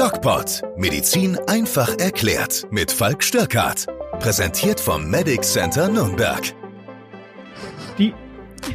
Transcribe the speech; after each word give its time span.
DocPod. 0.00 0.62
Medizin 0.78 1.36
einfach 1.46 1.98
erklärt. 1.98 2.66
Mit 2.70 2.90
Falk 2.90 3.22
Störkart. 3.22 3.86
Präsentiert 4.18 4.80
vom 4.80 5.10
Medic 5.10 5.44
Center 5.44 5.90
Nürnberg. 5.90 6.40
Die. 7.98 8.14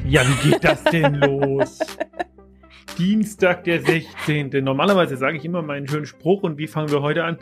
Ja, 0.08 0.22
wie 0.22 0.52
geht 0.52 0.64
das 0.64 0.84
denn 0.84 1.16
los? 1.16 1.80
Dienstag, 3.00 3.64
der 3.64 3.82
16. 3.82 4.52
Normalerweise 4.64 5.18
sage 5.18 5.38
ich 5.38 5.46
immer 5.46 5.64
meinen 5.64 5.88
schönen 5.88 6.06
Spruch 6.06 6.44
und 6.44 6.60
wie 6.60 6.68
fangen 6.68 6.92
wir 6.92 7.02
heute 7.02 7.24
an? 7.24 7.40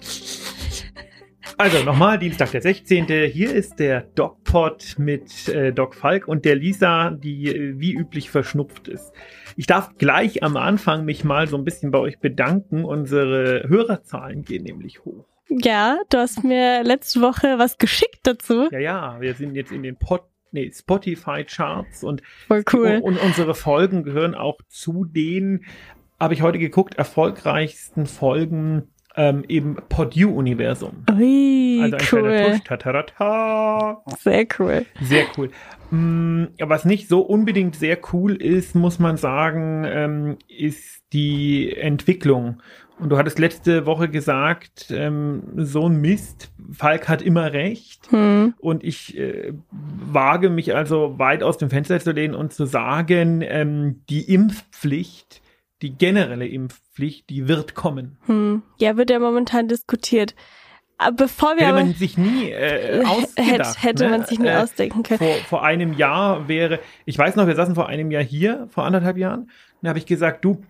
Also 1.58 1.84
nochmal, 1.84 2.18
Dienstag, 2.18 2.52
der 2.52 2.62
16. 2.62 3.08
Hier 3.34 3.54
ist 3.54 3.80
der 3.80 4.04
DocPod 4.16 4.96
mit 4.98 5.50
äh, 5.50 5.74
Doc 5.74 5.96
Falk 5.96 6.30
und 6.30 6.46
der 6.46 6.56
Lisa, 6.56 7.10
die 7.10 7.50
äh, 7.50 7.74
wie 7.78 7.92
üblich 7.92 8.30
verschnupft 8.30 8.88
ist. 8.88 9.12
Ich 9.56 9.68
darf 9.68 9.98
gleich 9.98 10.44
am 10.44 10.58
Anfang 10.58 11.06
mich 11.06 11.24
mal 11.24 11.48
so 11.48 11.58
ein 11.58 11.64
bisschen 11.64 11.92
bei 11.92 12.00
euch 12.00 12.20
bedanken. 12.20 12.86
Unsere 12.86 13.68
Hörerzahlen 13.68 14.44
gehen 14.44 14.64
nämlich 14.64 15.04
hoch. 15.06 15.26
Ja, 15.50 16.00
du 16.10 16.18
hast 16.18 16.44
mir 16.44 16.84
letzte 16.84 17.22
Woche 17.22 17.60
was 17.60 17.78
geschickt 17.78 18.22
dazu. 18.24 18.70
Ja, 18.72 18.80
ja, 18.80 19.18
wir 19.20 19.34
sind 19.36 19.56
jetzt 19.56 19.72
in 19.72 19.84
den 19.84 19.98
Pod, 19.98 20.24
nee, 20.52 20.72
Spotify 20.74 21.44
Charts 21.44 22.04
und, 22.04 22.22
cool. 22.74 23.00
und 23.04 23.18
unsere 23.22 23.54
Folgen 23.54 24.04
gehören 24.04 24.36
auch 24.36 24.58
zu 24.70 25.06
den, 25.06 25.66
habe 26.20 26.34
ich 26.34 26.42
heute 26.42 26.60
geguckt, 26.60 26.96
erfolgreichsten 26.96 28.06
Folgen 28.06 28.88
ähm, 29.16 29.44
im 29.48 29.76
Podu-Universum. 29.76 31.04
Also 31.08 31.22
ein 31.22 31.94
cool. 31.94 31.98
kleiner 31.98 32.52
Tusch, 32.52 32.64
tatarata. 32.64 34.04
Sehr 34.20 34.48
cool. 34.58 34.86
Sehr 35.02 35.26
cool. 35.38 35.52
Mm, 35.94 36.46
Was 36.60 36.86
nicht 36.86 37.08
so 37.08 37.22
unbedingt 37.22 37.76
sehr 37.76 38.00
cool 38.12 38.36
ist, 38.36 38.74
muss 38.74 38.98
man 38.98 39.18
sagen, 39.18 39.86
ähm, 39.86 40.38
ist 40.48 41.04
die 41.14 41.72
Entwicklung. 41.76 42.64
Und 42.98 43.10
du 43.10 43.18
hattest 43.18 43.38
letzte 43.38 43.86
Woche 43.86 44.10
gesagt, 44.10 44.88
ähm, 44.90 45.44
so 45.56 45.88
ein 45.88 46.02
Mist, 46.02 46.52
Falk 46.72 47.10
hat 47.10 47.22
immer 47.22 47.54
recht. 47.54 48.12
Hm. 48.12 48.56
Und 48.58 48.84
ich 48.84 49.16
äh, 49.18 49.54
wage 49.72 50.50
mich 50.50 50.76
also 50.76 51.20
weit 51.20 51.44
aus 51.44 51.60
dem 51.60 51.70
Fenster 51.70 52.00
zu 52.00 52.12
lehnen 52.12 52.34
und 52.34 52.54
zu 52.54 52.66
sagen, 52.66 53.44
ähm, 53.44 54.02
die 54.10 54.34
Impfpflicht, 54.34 55.42
die 55.84 55.96
generelle 55.96 56.48
Impfpflicht, 56.48 57.30
die 57.30 57.48
wird 57.48 57.76
kommen. 57.76 58.18
Hm. 58.26 58.64
Ja, 58.80 58.98
wird 58.98 59.12
ja 59.12 59.20
momentan 59.20 59.68
diskutiert. 59.68 60.34
Aber 61.06 61.16
bevor 61.16 61.56
wir 61.58 61.66
Hätte 61.68 61.74
man 61.74 61.94
sich 61.94 62.18
nie 62.18 62.50
äh, 62.50 62.98
Hätte- 63.04 63.08
ausgedacht. 63.10 63.84
hätte 63.84 64.04
ne? 64.06 64.10
man 64.10 64.26
sich 64.26 64.40
nie 64.40 64.48
Äh, 64.48 64.56
ausdenken 64.58 65.04
können. 65.04 65.20
Vor, 65.20 65.36
vor 65.48 65.64
einem 65.64 65.94
Jahr 65.94 66.48
wäre, 66.48 66.80
ich 67.06 67.18
weiß 67.18 67.36
noch, 67.36 67.48
wir 67.48 67.56
saßen 67.56 67.76
vor 67.76 67.88
einem 67.88 68.12
Jahr 68.12 68.24
hier, 68.24 68.68
vor 68.72 68.86
anderthalb 68.86 69.18
Jahren, 69.18 69.50
da 69.82 69.90
habe 69.90 70.00
ich 70.00 70.06
gesagt, 70.06 70.44
du, 70.46 70.64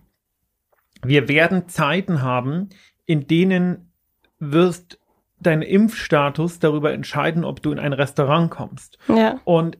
wir 1.02 1.28
werden 1.28 1.68
Zeiten 1.68 2.22
haben, 2.22 2.70
in 3.06 3.26
denen 3.26 3.90
wirst 4.38 4.98
dein 5.40 5.62
Impfstatus 5.62 6.58
darüber 6.58 6.92
entscheiden, 6.92 7.44
ob 7.44 7.62
du 7.62 7.70
in 7.72 7.78
ein 7.78 7.92
Restaurant 7.92 8.50
kommst. 8.50 8.98
Ja. 9.08 9.40
Und 9.44 9.78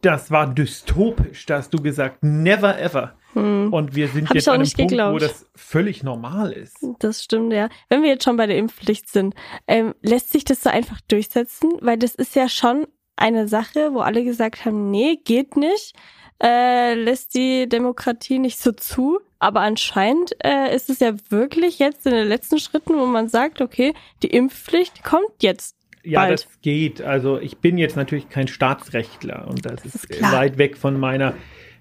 das 0.00 0.30
war 0.30 0.46
dystopisch, 0.52 1.46
da 1.46 1.58
hast 1.58 1.74
du 1.74 1.78
gesagt, 1.78 2.22
never 2.22 2.78
ever. 2.78 3.14
Hm. 3.32 3.72
Und 3.72 3.94
wir 3.94 4.08
sind 4.08 4.28
Hab 4.28 4.34
jetzt 4.34 4.48
an 4.48 4.60
einem 4.60 4.70
Punkt, 4.70 4.92
wo 4.92 5.18
das 5.18 5.46
völlig 5.54 6.02
normal 6.02 6.52
ist. 6.52 6.76
Das 7.00 7.22
stimmt, 7.22 7.52
ja. 7.52 7.68
Wenn 7.88 8.02
wir 8.02 8.08
jetzt 8.08 8.24
schon 8.24 8.36
bei 8.36 8.46
der 8.46 8.56
Impfpflicht 8.56 9.08
sind, 9.08 9.34
ähm, 9.66 9.94
lässt 10.00 10.32
sich 10.32 10.44
das 10.44 10.62
so 10.62 10.70
einfach 10.70 11.00
durchsetzen? 11.02 11.72
Weil 11.80 11.98
das 11.98 12.14
ist 12.14 12.34
ja 12.34 12.48
schon 12.48 12.86
eine 13.16 13.48
Sache, 13.48 13.92
wo 13.92 14.00
alle 14.00 14.24
gesagt 14.24 14.64
haben, 14.64 14.90
nee, 14.90 15.16
geht 15.22 15.56
nicht, 15.56 15.94
äh, 16.42 16.94
lässt 16.94 17.34
die 17.34 17.68
Demokratie 17.68 18.38
nicht 18.38 18.58
so 18.58 18.72
zu. 18.72 19.20
Aber 19.38 19.60
anscheinend 19.60 20.32
äh, 20.42 20.74
ist 20.74 20.88
es 20.88 21.00
ja 21.00 21.12
wirklich 21.28 21.78
jetzt 21.78 22.06
in 22.06 22.12
den 22.12 22.26
letzten 22.26 22.58
Schritten, 22.58 22.98
wo 22.98 23.04
man 23.04 23.28
sagt, 23.28 23.60
okay, 23.60 23.92
die 24.22 24.28
Impfpflicht 24.28 25.04
kommt 25.04 25.42
jetzt. 25.42 25.75
Ja, 26.06 26.20
bald. 26.20 26.32
das 26.32 26.48
geht. 26.62 27.02
Also 27.02 27.38
ich 27.40 27.58
bin 27.58 27.78
jetzt 27.78 27.96
natürlich 27.96 28.28
kein 28.28 28.48
Staatsrechtler 28.48 29.46
und 29.48 29.66
das 29.66 29.84
ist, 29.84 29.94
ist 29.96 30.08
klar. 30.10 30.32
weit 30.32 30.58
weg 30.58 30.76
von 30.76 30.98
meiner 30.98 31.34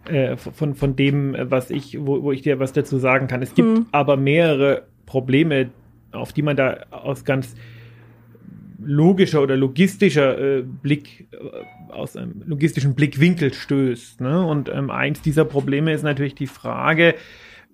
äh, 0.07 0.35
von, 0.38 0.75
von 0.75 0.95
dem, 0.95 1.35
was 1.39 1.72
ich, 1.72 1.97
wo, 2.00 2.22
wo 2.23 2.31
ich 2.31 2.41
dir 2.41 2.59
was 2.59 2.73
dazu 2.73 2.97
sagen 2.97 3.27
kann. 3.27 3.41
Es 3.41 3.53
gibt 3.55 3.67
Hm. 3.67 3.85
aber 3.91 4.17
mehrere 4.17 4.83
Probleme, 5.05 5.69
auf 6.11 6.33
die 6.33 6.41
man 6.41 6.55
da 6.55 6.85
aus 6.91 7.25
ganz 7.25 7.55
logischer 8.83 9.41
oder 9.41 9.57
logistischer 9.57 10.57
äh, 10.57 10.61
Blick, 10.61 11.27
äh, 11.31 11.91
aus 11.91 12.16
einem 12.16 12.44
logistischen 12.45 12.94
Blickwinkel 12.94 13.53
stößt. 13.53 14.21
Ne? 14.21 14.45
Und 14.45 14.69
ähm, 14.69 14.89
eins 14.91 15.21
dieser 15.21 15.45
Probleme 15.45 15.94
ist 15.94 16.03
natürlich 16.03 16.35
die 16.35 16.47
Frage, 16.47 17.16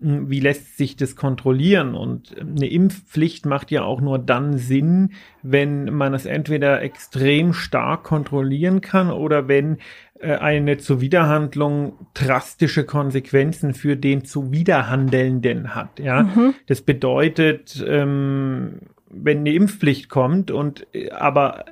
wie 0.01 0.39
lässt 0.39 0.77
sich 0.77 0.95
das 0.95 1.15
kontrollieren? 1.15 1.93
Und 1.95 2.35
eine 2.39 2.67
Impfpflicht 2.69 3.45
macht 3.45 3.71
ja 3.71 3.83
auch 3.83 4.01
nur 4.01 4.17
dann 4.19 4.57
Sinn, 4.57 5.13
wenn 5.43 5.93
man 5.93 6.13
es 6.13 6.25
entweder 6.25 6.81
extrem 6.81 7.53
stark 7.53 8.03
kontrollieren 8.03 8.81
kann 8.81 9.11
oder 9.11 9.47
wenn 9.47 9.77
äh, 10.19 10.35
eine 10.35 10.77
Zuwiderhandlung 10.77 11.93
drastische 12.13 12.83
Konsequenzen 12.83 13.73
für 13.73 13.95
den 13.95 14.25
Zuwiderhandelnden 14.25 15.75
hat. 15.75 15.99
Ja, 15.99 16.23
Mhm. 16.23 16.55
das 16.67 16.81
bedeutet, 16.81 17.83
ähm, 17.87 18.79
wenn 19.09 19.39
eine 19.39 19.53
Impfpflicht 19.53 20.09
kommt 20.09 20.51
und 20.51 20.87
äh, 20.93 21.11
aber 21.11 21.65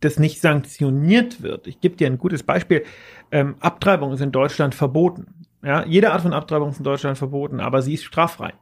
das 0.00 0.18
nicht 0.18 0.40
sanktioniert 0.40 1.42
wird. 1.42 1.66
Ich 1.66 1.80
gebe 1.80 1.96
dir 1.96 2.06
ein 2.06 2.18
gutes 2.18 2.42
Beispiel. 2.42 2.84
Ähm, 3.32 3.54
Abtreibung 3.60 4.12
ist 4.12 4.20
in 4.20 4.32
Deutschland 4.32 4.74
verboten. 4.74 5.43
Ja, 5.64 5.84
jede 5.86 6.12
Art 6.12 6.22
von 6.22 6.32
Abtreibung 6.32 6.70
ist 6.70 6.78
in 6.78 6.84
Deutschland 6.84 7.16
verboten, 7.18 7.60
aber 7.60 7.80
sie 7.82 7.94
ist 7.94 8.04
straffrei. 8.04 8.52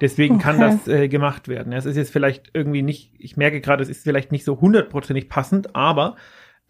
Deswegen 0.00 0.38
kann 0.38 0.56
Okay. 0.56 0.64
das 0.64 0.88
äh, 0.88 1.08
gemacht 1.08 1.48
werden. 1.48 1.72
Es 1.72 1.86
ist 1.86 1.96
jetzt 1.96 2.12
vielleicht 2.12 2.50
irgendwie 2.52 2.82
nicht, 2.82 3.14
ich 3.18 3.36
merke 3.38 3.60
gerade, 3.62 3.82
es 3.82 3.88
ist 3.88 4.02
vielleicht 4.02 4.30
nicht 4.30 4.44
so 4.44 4.60
hundertprozentig 4.60 5.28
passend, 5.30 5.74
aber 5.74 6.16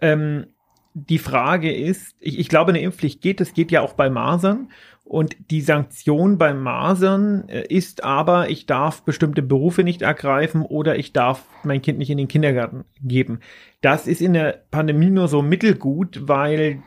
ähm, 0.00 0.46
die 0.94 1.18
Frage 1.18 1.74
ist, 1.74 2.14
ich, 2.20 2.38
ich 2.38 2.48
glaube, 2.48 2.70
eine 2.70 2.80
Impfpflicht 2.80 3.20
geht, 3.20 3.40
es 3.40 3.52
geht 3.52 3.70
ja 3.72 3.80
auch 3.82 3.94
bei 3.94 4.08
Masern. 4.10 4.70
Und 5.04 5.36
die 5.50 5.60
Sanktion 5.60 6.36
beim 6.38 6.62
Masern 6.62 7.48
äh, 7.48 7.66
ist 7.68 8.02
aber, 8.02 8.48
ich 8.48 8.66
darf 8.66 9.02
bestimmte 9.02 9.42
Berufe 9.42 9.84
nicht 9.84 10.02
ergreifen 10.02 10.62
oder 10.62 10.96
ich 10.96 11.12
darf 11.12 11.44
mein 11.64 11.82
Kind 11.82 11.98
nicht 11.98 12.10
in 12.10 12.18
den 12.18 12.28
Kindergarten 12.28 12.84
geben. 13.02 13.40
Das 13.82 14.06
ist 14.06 14.20
in 14.20 14.32
der 14.32 14.62
Pandemie 14.70 15.10
nur 15.10 15.28
so 15.28 15.42
mittelgut, 15.42 16.26
weil, 16.28 16.82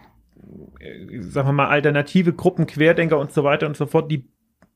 sagen 1.19 1.47
wir 1.47 1.53
mal, 1.53 1.67
alternative 1.67 2.33
Gruppen, 2.33 2.65
Querdenker 2.65 3.19
und 3.19 3.31
so 3.31 3.43
weiter 3.43 3.67
und 3.67 3.77
so 3.77 3.85
fort, 3.85 4.11
die 4.11 4.29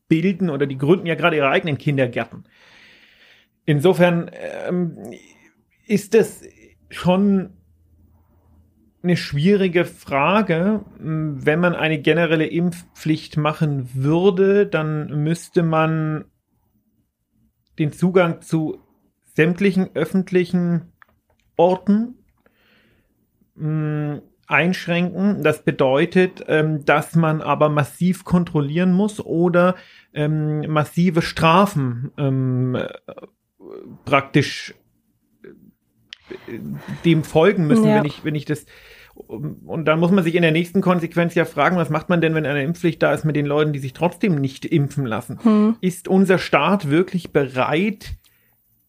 bilden 0.08 0.50
oder 0.50 0.68
die 0.68 0.78
gründen 0.78 1.06
ja 1.06 1.16
gerade 1.16 1.38
ihre 1.38 1.50
eigenen 1.50 1.78
Kindergärten. 1.78 2.46
Insofern 3.66 4.30
ähm, 4.68 4.98
ist 5.88 6.14
das 6.14 6.44
schon 6.90 7.52
eine 9.02 9.18
schwierige 9.18 9.86
Frage. 9.86 10.86
Wenn 10.98 11.60
man 11.60 11.76
eine 11.76 12.00
generelle 12.00 12.48
Impfpflicht 12.48 13.38
machen 13.38 13.90
würde, 13.94 14.66
dann 14.66 15.24
müsste 15.24 15.64
man 15.64 16.26
den 17.80 17.92
Zugang 17.92 18.42
zu 18.42 18.80
sämtlichen 19.36 19.90
öffentlichen 19.96 20.94
Orten 21.58 22.16
mh, 23.56 24.22
einschränken. 24.48 25.44
Das 25.44 25.64
bedeutet, 25.64 26.44
ähm, 26.48 26.86
dass 26.86 27.16
man 27.16 27.42
aber 27.42 27.70
massiv 27.70 28.24
kontrollieren 28.24 28.94
muss 28.94 29.20
oder 29.20 29.76
ähm, 30.14 30.72
massive 30.72 31.22
Strafen 31.22 32.12
ähm, 32.18 32.76
äh, 32.76 32.88
praktisch 34.06 34.76
äh, 35.44 36.60
dem 37.06 37.24
folgen 37.24 37.68
müssen, 37.68 37.86
Ja. 37.86 37.96
wenn 37.96 38.06
ich, 38.06 38.24
wenn 38.24 38.36
ich 38.36 38.46
das 38.46 38.66
und 39.16 39.86
dann 39.86 40.00
muss 40.00 40.10
man 40.10 40.24
sich 40.24 40.34
in 40.34 40.42
der 40.42 40.52
nächsten 40.52 40.82
Konsequenz 40.82 41.36
ja 41.36 41.46
fragen, 41.46 41.78
was 41.78 41.92
macht 41.92 42.10
man 42.10 42.20
denn, 42.20 42.34
wenn 42.34 42.48
eine 42.48 42.64
Impfpflicht 42.64 43.02
da 43.04 43.14
ist 43.14 43.26
mit 43.26 43.36
den 43.36 43.46
Leuten, 43.46 43.72
die 43.72 43.80
sich 43.80 43.94
trotzdem 43.94 44.36
nicht 44.36 44.66
impfen 44.66 45.06
lassen? 45.06 45.40
Hm. 45.44 45.76
Ist 45.82 46.08
unser 46.08 46.40
Staat 46.40 46.90
wirklich 46.90 47.32
bereit, 47.32 48.16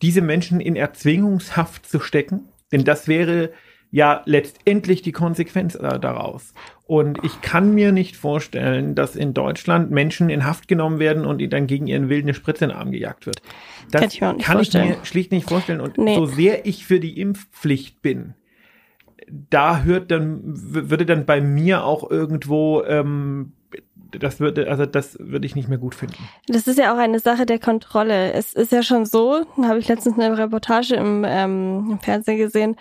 diese 0.01 0.23
Menschen 0.23 0.61
in 0.61 0.77
Erzwingungshaft 0.77 1.87
zu 1.87 2.01
stecken? 2.01 2.49
Denn 2.73 2.85
das 2.85 3.07
wäre 3.07 3.51
ja 3.95 4.23
letztendlich 4.25 5.03
die 5.03 5.13
Konsequenz 5.13 5.77
äh, 5.77 6.01
daraus. 6.01 6.53
Und 6.85 7.23
ich 7.23 7.41
kann 7.43 7.75
mir 7.75 7.93
nicht 7.93 8.17
vorstellen, 8.17 8.97
dass 8.97 9.15
in 9.15 9.35
Deutschland 9.35 9.93
Menschen 9.93 10.31
in 10.31 10.45
Haft 10.45 10.67
genommen 10.67 10.99
werden 10.99 11.25
und 11.25 11.41
dann 11.53 11.69
gegen 11.69 11.87
ihren 11.87 12.09
Willen 12.09 12.25
eine 12.25 12.35
Spritze 12.35 12.65
in 12.65 12.71
den 12.71 12.77
Arm 12.77 12.91
gejagt 12.91 13.25
wird. 13.25 13.41
Das 13.93 14.01
Kann 14.01 14.11
ich 14.11 14.21
mir 14.21 14.37
kann 14.39 14.61
ich 14.61 14.75
mir 14.75 14.97
schlicht 15.05 15.31
nicht 15.31 15.49
vorstellen. 15.49 15.81
Und 15.81 15.97
Nee. 15.97 16.17
so 16.17 16.27
sehr 16.27 16.67
ich 16.67 16.85
für 16.85 16.99
die 16.99 17.21
Impfpflicht 17.21 18.03
bin, 18.03 18.35
da 19.29 19.85
hört 19.85 20.11
dann, 20.11 20.41
würde 20.43 21.07
dann 21.07 21.25
bei 21.25 21.41
mir 21.41 21.85
auch 21.85 22.11
irgendwo, 22.11 22.83
ähm, 22.83 23.53
das 24.11 24.41
würde, 24.41 24.69
also 24.69 24.87
das 24.87 25.17
würde 25.21 25.47
ich 25.47 25.55
nicht 25.55 25.69
mehr 25.69 25.79
gut 25.79 25.95
finden. 25.95 26.19
Das 26.49 26.67
ist 26.67 26.81
ja 26.81 26.93
auch 26.93 26.99
eine 26.99 27.21
Sache 27.21 27.47
der 27.47 27.61
Kontrolle. 27.61 28.33
Es 28.33 28.55
ist 28.55 28.73
ja 28.73 28.83
schon 28.83 29.07
so, 29.07 29.47
habe 29.63 29.79
ich 29.79 29.87
letztens 29.87 30.19
eine 30.19 30.37
Reportage 30.37 30.97
im, 30.97 31.25
ähm, 31.25 31.91
im 31.93 32.01
Fernsehen 32.01 32.39
gesehen, 32.39 32.77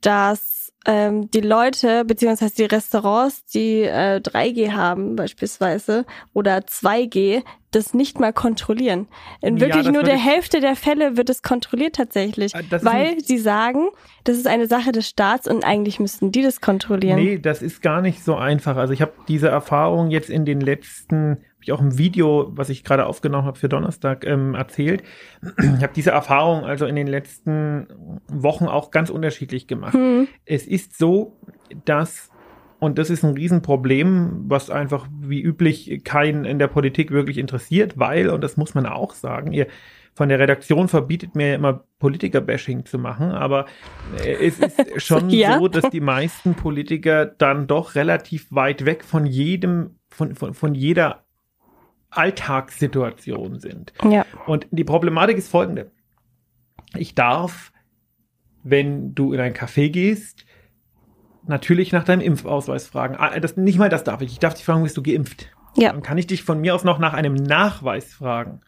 dass 0.00 0.53
ähm, 0.86 1.30
die 1.30 1.40
Leute, 1.40 2.04
beziehungsweise 2.04 2.54
die 2.54 2.64
Restaurants, 2.64 3.44
die 3.46 3.82
äh, 3.82 4.20
3G 4.22 4.72
haben 4.72 5.16
beispielsweise 5.16 6.04
oder 6.32 6.58
2G, 6.58 7.42
das 7.70 7.94
nicht 7.94 8.20
mal 8.20 8.32
kontrollieren. 8.32 9.08
In 9.40 9.60
wirklich 9.60 9.86
Ja, 9.86 9.92
nur 9.92 10.02
der 10.04 10.16
Hälfte 10.18 10.60
der 10.60 10.76
Fälle 10.76 11.16
wird 11.16 11.28
es 11.30 11.42
kontrolliert 11.42 11.96
tatsächlich, 11.96 12.54
Äh, 12.54 12.62
weil 12.82 13.20
sie 13.20 13.38
sagen, 13.38 13.88
das 14.24 14.36
ist 14.36 14.46
eine 14.46 14.66
Sache 14.66 14.92
des 14.92 15.08
Staats 15.08 15.48
und 15.48 15.64
eigentlich 15.64 15.98
müssten 15.98 16.30
die 16.30 16.42
das 16.42 16.60
kontrollieren. 16.60 17.16
Nee, 17.16 17.38
das 17.38 17.62
ist 17.62 17.82
gar 17.82 18.00
nicht 18.00 18.22
so 18.22 18.36
einfach. 18.36 18.76
Also 18.76 18.92
ich 18.92 19.02
habe 19.02 19.12
diese 19.26 19.48
Erfahrung 19.48 20.10
jetzt 20.10 20.30
in 20.30 20.44
den 20.44 20.60
letzten, 20.60 21.38
ich 21.64 21.72
auch 21.72 21.80
im 21.80 21.98
Video, 21.98 22.52
was 22.54 22.68
ich 22.68 22.84
gerade 22.84 23.06
aufgenommen 23.06 23.46
habe 23.46 23.58
für 23.58 23.68
Donnerstag, 23.68 24.24
ähm, 24.26 24.54
erzählt. 24.54 25.02
Ich 25.58 25.82
habe 25.82 25.92
diese 25.94 26.10
Erfahrung 26.10 26.64
also 26.64 26.86
in 26.86 26.96
den 26.96 27.06
letzten 27.06 27.86
Wochen 28.28 28.66
auch 28.66 28.90
ganz 28.90 29.10
unterschiedlich 29.10 29.66
gemacht. 29.66 29.94
Hm. 29.94 30.28
Es 30.44 30.66
ist 30.66 30.96
so, 30.96 31.36
dass, 31.84 32.30
und 32.78 32.98
das 32.98 33.10
ist 33.10 33.24
ein 33.24 33.34
Riesenproblem, 33.34 34.44
was 34.46 34.70
einfach 34.70 35.06
wie 35.20 35.42
üblich 35.42 36.02
keinen 36.04 36.44
in 36.44 36.58
der 36.58 36.68
Politik 36.68 37.10
wirklich 37.10 37.38
interessiert, 37.38 37.98
weil, 37.98 38.28
und 38.30 38.42
das 38.42 38.56
muss 38.56 38.74
man 38.74 38.86
auch 38.86 39.12
sagen, 39.14 39.52
ihr 39.52 39.66
von 40.16 40.28
der 40.28 40.38
Redaktion 40.38 40.86
verbietet 40.86 41.34
mir 41.34 41.56
immer 41.56 41.84
Politiker-Bashing 41.98 42.84
zu 42.86 42.98
machen, 42.98 43.32
aber 43.32 43.66
äh, 44.24 44.46
es 44.46 44.60
ist 44.60 44.80
schon 45.02 45.28
Ja. 45.30 45.58
so, 45.58 45.66
dass 45.66 45.90
die 45.90 46.00
meisten 46.00 46.54
Politiker 46.54 47.26
dann 47.26 47.66
doch 47.66 47.96
relativ 47.96 48.46
weit 48.50 48.84
weg 48.84 49.04
von 49.04 49.26
jedem, 49.26 49.98
von, 50.10 50.36
von, 50.36 50.54
von 50.54 50.74
jeder 50.76 51.23
Alltagssituation 52.16 53.60
sind. 53.60 53.92
Ja. 54.08 54.24
Und 54.46 54.66
die 54.70 54.84
Problematik 54.84 55.36
ist 55.38 55.48
folgende. 55.50 55.90
Ich 56.96 57.14
darf, 57.14 57.72
wenn 58.62 59.14
du 59.14 59.32
in 59.32 59.40
ein 59.40 59.54
Café 59.54 59.90
gehst, 59.90 60.44
natürlich 61.46 61.92
nach 61.92 62.04
deinem 62.04 62.20
Impfausweis 62.20 62.86
fragen. 62.86 63.16
Ah, 63.18 63.38
Das, 63.38 63.56
nicht 63.56 63.78
mal 63.78 63.88
das 63.88 64.04
darf 64.04 64.20
ich. 64.22 64.32
Ich 64.32 64.38
darf 64.38 64.54
dich 64.54 64.64
fragen, 64.64 64.82
bist 64.82 64.96
du 64.96 65.02
geimpft? 65.02 65.48
Ja. 65.76 65.92
Dann 65.92 66.02
kann 66.02 66.18
ich 66.18 66.26
dich 66.26 66.44
von 66.44 66.60
mir 66.60 66.74
aus 66.74 66.84
noch 66.84 66.98
nach 66.98 67.14
einem 67.14 67.34
Nachweis 67.34 68.12
fragen. 68.14 68.60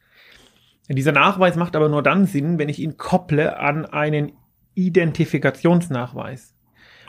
Dieser 0.88 1.12
Nachweis 1.12 1.56
macht 1.56 1.74
aber 1.74 1.88
nur 1.88 2.02
dann 2.02 2.26
Sinn, 2.26 2.58
wenn 2.58 2.68
ich 2.68 2.78
ihn 2.78 2.96
kopple 2.96 3.58
an 3.58 3.86
einen 3.86 4.32
Identifikationsnachweis. 4.74 6.54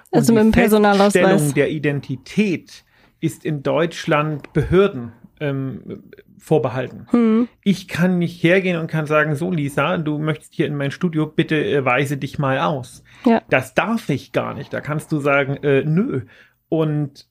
Und 0.10 0.20
Also 0.20 0.34
die 0.34 0.38
mit 0.38 0.46
dem 0.46 0.52
Personalausweis. 0.52 1.14
Feststellung 1.14 1.54
der 1.54 1.70
Identität 1.70 2.86
ist 3.20 3.46
in 3.46 3.64
Deutschland 3.64 4.54
Behörden 4.54 5.12
ähm, 5.40 6.04
vorbehalten. 6.38 7.08
Hm. 7.12 7.48
Ich 7.64 7.88
kann 7.88 8.20
nicht 8.20 8.42
hergehen 8.44 8.80
und 8.80 8.88
kann 8.88 9.06
sagen, 9.06 9.36
so 9.36 9.52
Lisa, 9.52 9.98
du 9.98 10.18
möchtest 10.20 10.54
hier 10.54 10.68
in 10.68 10.76
mein 10.76 10.92
Studio, 10.92 11.26
bitte 11.26 11.56
äh, 11.64 11.84
weise 11.84 12.18
dich 12.18 12.40
mal 12.40 12.60
aus. 12.60 13.04
Ja. 13.26 13.42
Das 13.50 13.74
darf 13.74 14.10
ich 14.10 14.32
gar 14.32 14.54
nicht. 14.54 14.72
Da 14.74 14.82
kannst 14.82 15.12
du 15.12 15.20
sagen, 15.20 15.58
äh, 15.64 15.84
nö. 15.84 16.22
Und 16.70 17.28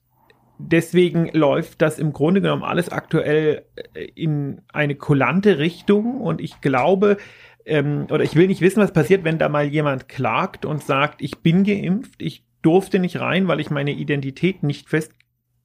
deswegen 0.57 1.29
läuft 1.33 1.81
das 1.81 1.99
im 1.99 2.13
Grunde 2.13 2.41
genommen 2.41 2.63
alles 2.63 2.89
aktuell 2.89 3.65
äh, 3.93 4.05
in 4.15 4.61
eine 4.73 4.95
kulante 4.95 5.57
Richtung. 5.57 6.21
Und 6.21 6.41
ich 6.41 6.61
glaube, 6.61 7.17
ähm, 7.65 8.07
oder 8.09 8.23
ich 8.23 8.35
will 8.35 8.47
nicht 8.47 8.61
wissen, 8.61 8.81
was 8.81 8.93
passiert, 8.93 9.23
wenn 9.23 9.37
da 9.37 9.49
mal 9.49 9.65
jemand 9.65 10.07
klagt 10.07 10.65
und 10.65 10.83
sagt, 10.83 11.21
ich 11.21 11.39
bin 11.39 11.63
geimpft, 11.63 12.21
ich 12.21 12.43
durfte 12.61 12.99
nicht 12.99 13.19
rein, 13.19 13.47
weil 13.47 13.59
ich 13.59 13.69
meine 13.69 13.91
Identität 13.91 14.63
nicht 14.63 14.89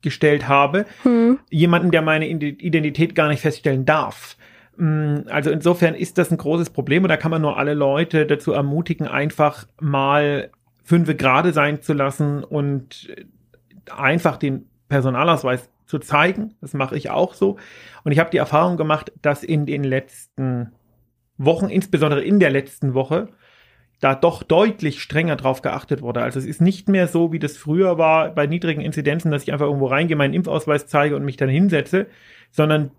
festgestellt 0.03 0.49
habe 0.49 0.85
Hm. 1.05 1.39
jemanden, 1.51 1.91
der 1.91 2.03
meine 2.03 2.27
Ide- 2.29 2.47
Identität 2.61 3.15
gar 3.15 3.29
nicht 3.29 3.41
feststellen 3.41 3.85
darf. 3.85 4.37
Mm, 4.77 5.21
Also 5.31 5.51
insofern 5.51 5.95
ist 5.95 6.19
das 6.19 6.31
ein 6.31 6.39
großes 6.39 6.71
Problem 6.71 7.05
und 7.05 7.09
da 7.09 7.17
kann 7.17 7.31
man 7.31 7.43
nur 7.43 7.57
alle 7.57 7.75
Leute 7.75 8.27
dazu 8.27 8.53
ermutigen, 8.53 9.07
einfach 9.07 9.67
mal 9.81 10.51
fünfe 10.85 11.15
gerade 11.15 11.53
sein 11.53 11.81
zu 11.83 11.93
lassen 11.93 12.43
und 12.43 13.09
äh, 13.17 13.25
einfach 13.97 14.37
den 14.37 14.67
Personalausweis 14.89 15.71
zu 15.87 15.99
zeigen. 15.99 16.55
Das 16.61 16.75
mache 16.75 16.97
ich 16.97 17.11
auch 17.11 17.35
so. 17.35 17.57
Und 18.05 18.13
ich 18.13 18.19
habe 18.19 18.31
die 18.31 18.39
Erfahrung 18.39 18.77
gemacht, 18.77 19.13
dass 19.23 19.45
in 19.45 19.67
den 19.67 19.85
letzten 19.85 20.73
Wochen, 21.39 21.69
insbesondere 21.69 22.23
in 22.23 22.41
der 22.41 22.51
letzten 22.51 22.95
Woche, 22.95 23.29
da 24.03 24.17
doch 24.17 24.43
deutlich 24.43 25.01
strenger 25.01 25.37
drauf 25.37 25.63
geachtet 25.63 26.03
wurde. 26.03 26.23
Also 26.23 26.41
es 26.41 26.45
ist 26.45 26.61
nicht 26.61 26.89
mehr 26.89 27.07
so, 27.07 27.31
wie 27.31 27.39
das 27.39 27.57
früher 27.57 27.99
war 27.99 28.35
bei 28.35 28.49
niedrigen 28.49 28.81
Inzidenzen, 28.81 29.31
dass 29.31 29.45
ich 29.45 29.53
einfach 29.53 29.67
irgendwo 29.67 29.87
reingehe, 29.87 30.17
meinen 30.17 30.35
Impfausweis 30.35 30.89
zeige 30.89 31.15
und 31.15 31.25
mich 31.25 31.37
dann 31.37 31.49
hinsetze, 31.49 32.09
sondern 32.51 32.91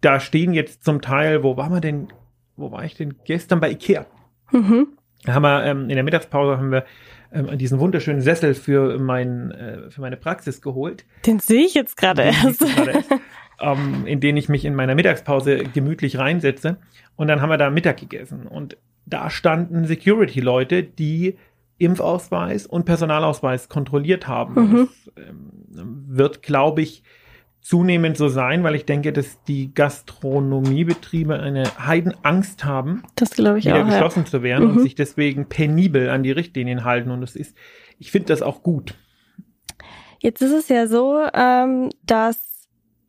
da 0.00 0.18
stehen 0.18 0.54
jetzt 0.54 0.82
zum 0.82 1.02
Teil, 1.02 1.42
wo 1.42 1.58
war 1.58 1.68
man 1.68 1.82
denn, 1.82 2.08
wo 2.56 2.72
war 2.72 2.82
ich 2.86 2.94
denn 2.94 3.16
gestern 3.26 3.60
bei 3.60 3.70
Ikea? 3.70 4.06
Mhm. 4.50 4.88
Da 5.24 5.34
haben 5.34 5.42
wir 5.42 5.62
ähm, 5.66 5.82
in 5.90 5.96
der 5.96 6.04
Mittagspause 6.04 6.56
haben 6.56 6.72
wir 6.72 6.86
ähm, 7.34 7.58
diesen 7.58 7.78
wunderschönen 7.78 8.22
Sessel 8.22 8.54
für 8.54 8.98
mein 8.98 9.50
äh, 9.50 9.90
für 9.90 10.00
meine 10.00 10.16
Praxis 10.16 10.62
geholt, 10.62 11.04
Den 11.26 11.38
sehe 11.38 11.66
ich 11.66 11.74
jetzt 11.74 11.98
gerade 11.98 12.22
erst, 12.22 12.64
ähm, 13.60 14.06
in 14.06 14.20
den 14.20 14.38
ich 14.38 14.48
mich 14.48 14.64
in 14.64 14.74
meiner 14.74 14.94
Mittagspause 14.94 15.58
gemütlich 15.58 16.16
reinsetze. 16.16 16.78
Und 17.16 17.28
dann 17.28 17.42
haben 17.42 17.50
wir 17.50 17.58
da 17.58 17.68
Mittag 17.68 17.98
gegessen 17.98 18.46
und 18.46 18.78
da 19.10 19.28
standen 19.30 19.84
Security-Leute, 19.84 20.82
die 20.82 21.36
Impfausweis 21.78 22.66
und 22.66 22.84
Personalausweis 22.84 23.68
kontrolliert 23.68 24.28
haben. 24.28 24.54
Mhm. 24.54 24.88
Das 25.16 25.26
ähm, 25.26 26.04
wird, 26.06 26.42
glaube 26.42 26.82
ich, 26.82 27.02
zunehmend 27.62 28.16
so 28.16 28.28
sein, 28.28 28.62
weil 28.64 28.74
ich 28.74 28.84
denke, 28.86 29.12
dass 29.12 29.42
die 29.44 29.74
Gastronomiebetriebe 29.74 31.38
eine 31.38 31.64
Heidenangst 31.86 32.64
haben, 32.64 33.02
Das 33.16 33.30
glaube 33.30 33.58
ich 33.58 33.64
wieder 33.66 33.76
auch. 33.76 33.78
Ja. 33.80 33.84
geschlossen 33.90 34.26
zu 34.26 34.42
werden 34.42 34.68
Mhm. 34.70 34.76
und 34.76 34.82
sich 34.82 34.94
deswegen 34.94 35.48
penibel 35.48 36.08
an 36.10 36.22
die 36.22 36.30
Richtlinien 36.32 36.84
halten. 36.84 37.10
Und 37.10 37.20
das 37.20 37.36
ist, 37.36 37.56
ich 37.98 38.10
finde 38.10 38.28
das 38.28 38.42
auch 38.42 38.62
gut. 38.62 38.94
Jetzt 40.20 40.42
ist 40.42 40.52
es 40.52 40.68
ja 40.68 40.86
so, 40.86 41.18
ähm, 41.32 41.90
dass 42.04 42.49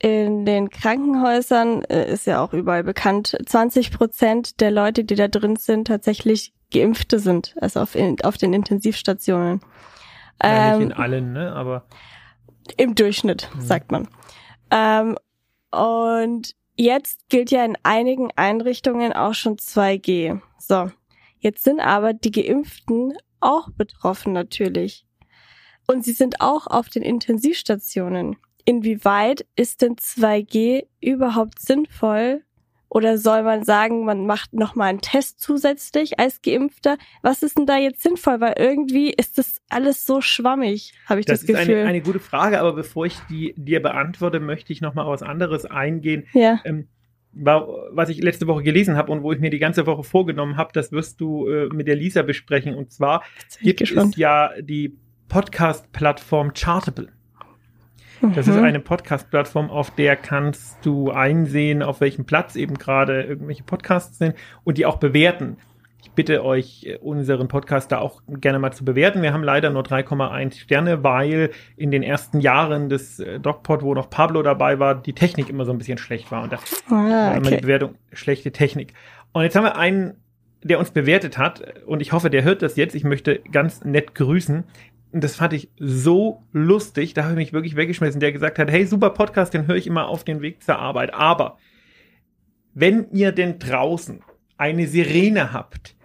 in 0.01 0.45
den 0.45 0.69
Krankenhäusern 0.69 1.83
äh, 1.83 2.11
ist 2.11 2.25
ja 2.25 2.43
auch 2.43 2.53
überall 2.53 2.83
bekannt, 2.83 3.37
20 3.45 3.91
Prozent 3.91 4.59
der 4.59 4.71
Leute, 4.71 5.03
die 5.03 5.15
da 5.15 5.27
drin 5.27 5.57
sind, 5.57 5.87
tatsächlich 5.87 6.53
Geimpfte 6.73 7.19
sind, 7.19 7.53
also 7.61 7.81
auf, 7.81 7.95
in, 7.95 8.19
auf 8.23 8.37
den 8.37 8.53
Intensivstationen. 8.53 9.61
Ja, 10.41 10.71
nicht 10.71 10.81
Ähm, 10.81 10.87
in 10.87 10.93
allen, 10.93 11.33
ne? 11.33 11.53
Aber 11.53 11.85
Im 12.77 12.95
Durchschnitt, 12.95 13.49
Mhm. 13.53 13.61
sagt 13.61 13.91
man. 13.91 14.07
Ähm, 14.71 15.17
und 15.71 16.55
jetzt 16.75 17.27
gilt 17.29 17.51
ja 17.51 17.63
in 17.65 17.77
einigen 17.83 18.29
Einrichtungen 18.35 19.13
auch 19.13 19.33
schon 19.33 19.57
2G. 19.57 20.39
So, 20.57 20.89
jetzt 21.39 21.63
sind 21.63 21.79
aber 21.79 22.13
die 22.13 22.31
Geimpften 22.31 23.13
auch 23.39 23.69
betroffen 23.71 24.33
natürlich. 24.33 25.05
Und 25.87 26.05
sie 26.05 26.13
sind 26.13 26.39
auch 26.41 26.67
auf 26.67 26.89
den 26.89 27.03
Intensivstationen. 27.03 28.37
Inwieweit 28.65 29.45
ist 29.55 29.81
denn 29.81 29.95
2G 29.95 30.85
überhaupt 30.99 31.59
sinnvoll? 31.59 32.43
Oder 32.93 33.17
soll 33.17 33.43
man 33.43 33.63
sagen, 33.63 34.03
man 34.03 34.25
macht 34.25 34.53
nochmal 34.53 34.89
einen 34.89 34.99
Test 34.99 35.39
zusätzlich 35.39 36.19
als 36.19 36.41
Geimpfter? 36.41 36.97
Was 37.21 37.41
ist 37.41 37.57
denn 37.57 37.65
da 37.65 37.77
jetzt 37.77 38.03
sinnvoll? 38.03 38.41
Weil 38.41 38.55
irgendwie 38.57 39.13
ist 39.13 39.37
das 39.37 39.61
alles 39.69 40.05
so 40.05 40.19
schwammig, 40.19 40.93
habe 41.05 41.21
ich 41.21 41.25
das, 41.25 41.39
das, 41.39 41.49
ist 41.49 41.55
Gefühl. 41.55 41.77
eine, 41.77 41.87
eine 41.87 42.01
gute 42.01 42.19
Frage, 42.19 42.59
aber 42.59 42.73
bevor 42.73 43.05
ich 43.05 43.17
die 43.29 43.53
dir 43.55 43.81
beantworte, 43.81 44.41
möchte 44.41 44.73
ich 44.73 44.81
noch 44.81 44.93
mal 44.93 45.03
auf 45.03 45.13
was 45.13 45.23
anderes 45.23 45.65
eingehen. 45.65 46.27
ja. 46.33 46.59
Ähm, 46.65 46.89
was 47.33 48.09
ich 48.09 48.21
letzte 48.21 48.45
Woche 48.47 48.61
gelesen 48.61 48.97
habe 48.97 49.09
und 49.09 49.23
wo 49.23 49.31
ich 49.31 49.39
mir 49.39 49.49
die 49.49 49.59
ganze 49.59 49.85
Woche 49.85 50.03
vorgenommen 50.03 50.57
habe, 50.57 50.71
das 50.73 50.91
wirst 50.91 51.21
du 51.21 51.47
äh, 51.47 51.67
mit 51.67 51.87
der 51.87 51.95
Lisa 51.95 52.23
besprechen. 52.23 52.75
Und 52.75 52.91
zwar 52.91 53.23
gibt 53.61 53.79
es 53.79 53.89
gespannt. 53.89 54.17
ja 54.17 54.51
die 54.59 54.97
Podcast-Plattform 55.29 56.53
Chartable. 56.53 57.07
Das 58.21 58.47
ist 58.47 58.55
Mhm. 58.55 58.63
eine 58.63 58.79
Podcast-Plattform, 58.79 59.69
auf 59.69 59.91
der 59.91 60.15
kannst 60.15 60.85
du 60.85 61.11
einsehen, 61.11 61.81
auf 61.83 62.01
welchem 62.01 62.25
Platz 62.25 62.55
eben 62.55 62.75
gerade 62.77 63.23
irgendwelche 63.23 63.63
Podcasts 63.63 64.17
sind 64.17 64.35
und 64.63 64.77
die 64.77 64.85
auch 64.85 64.97
bewerten. 64.97 65.57
Ich 66.03 66.11
bitte 66.11 66.43
euch, 66.43 66.97
unseren 67.01 67.47
Podcast 67.47 67.91
da 67.91 67.99
auch 67.99 68.21
gerne 68.27 68.59
mal 68.59 68.71
zu 68.73 68.83
bewerten. 68.83 69.21
Wir 69.21 69.33
haben 69.33 69.43
leider 69.43 69.69
nur 69.69 69.83
3,1 69.83 70.59
Sterne, 70.59 71.03
weil 71.03 71.51
in 71.77 71.91
den 71.91 72.03
ersten 72.03 72.39
Jahren 72.41 72.89
des 72.89 73.19
äh, 73.19 73.39
DocPod, 73.39 73.81
wo 73.83 73.93
noch 73.93 74.09
Pablo 74.09 74.41
dabei 74.41 74.79
war, 74.79 74.95
die 74.95 75.13
Technik 75.13 75.49
immer 75.49 75.63
so 75.65 75.71
ein 75.71 75.77
bisschen 75.77 75.97
schlecht 75.99 76.31
war. 76.31 76.43
Und 76.43 76.51
da 76.53 76.57
Ah, 76.89 76.93
war 76.95 77.31
immer 77.35 77.41
die 77.49 77.53
okay. 77.55 77.61
Bewertung 77.61 77.95
schlechte 78.13 78.51
Technik. 78.51 78.93
Und 79.31 79.43
jetzt 79.43 79.55
haben 79.55 79.63
wir 79.63 79.77
einen, 79.77 80.15
der 80.63 80.79
uns 80.79 80.91
bewertet 80.91 81.37
hat 81.37 81.63
und 81.87 82.01
ich 82.01 82.11
hoffe, 82.11 82.29
der 82.29 82.43
hört 82.43 82.61
das 82.61 82.75
jetzt. 82.75 82.93
Ich 82.95 83.03
möchte 83.03 83.39
ganz 83.51 83.83
nett 83.85 84.13
grüßen. 84.15 84.63
Und 85.11 85.23
das 85.23 85.35
fand 85.35 85.53
ich 85.53 85.69
so 85.77 86.43
lustig, 86.53 87.13
da 87.13 87.23
habe 87.23 87.33
ich 87.33 87.37
mich 87.37 87.53
wirklich 87.53 87.75
weggeschmissen, 87.75 88.19
der 88.21 88.31
gesagt 88.31 88.57
hat, 88.59 88.71
hey, 88.71 88.85
super 88.85 89.09
Podcast, 89.09 89.53
den 89.53 89.67
höre 89.67 89.75
ich 89.75 89.87
immer 89.87 90.07
auf 90.07 90.23
den 90.23 90.41
Weg 90.41 90.63
zur 90.63 90.79
Arbeit. 90.79 91.13
Aber 91.13 91.57
wenn 92.73 93.09
ihr 93.11 93.31
denn 93.31 93.59
draußen 93.59 94.21
eine 94.57 94.87
Sirene 94.87 95.51
habt, 95.51 95.95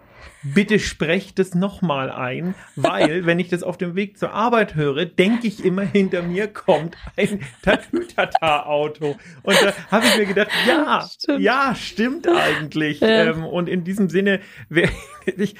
bitte 0.43 0.79
sprecht 0.79 1.39
es 1.39 1.55
nochmal 1.55 2.11
ein, 2.11 2.53
weil 2.75 3.25
wenn 3.25 3.39
ich 3.39 3.47
das 3.49 3.63
auf 3.63 3.77
dem 3.77 3.95
Weg 3.95 4.17
zur 4.17 4.33
Arbeit 4.33 4.75
höre, 4.75 5.05
denke 5.05 5.47
ich 5.47 5.63
immer, 5.63 5.83
hinter 5.83 6.21
mir 6.21 6.47
kommt 6.47 6.95
ein 7.15 7.39
Tatütata-Auto. 7.63 9.15
Und 9.43 9.61
da 9.61 9.73
habe 9.91 10.05
ich 10.07 10.17
mir 10.17 10.25
gedacht, 10.25 10.49
ja, 10.67 11.07
Stimmt. 11.09 11.39
ja, 11.41 11.75
stimmt 11.75 12.27
eigentlich. 12.27 12.99
Ja. 12.99 13.25
Ähm, 13.31 13.43
und 13.45 13.69
in 13.69 13.83
diesem 13.83 14.09
Sinne, 14.09 14.39
wär- 14.69 14.89
ich, 15.37 15.55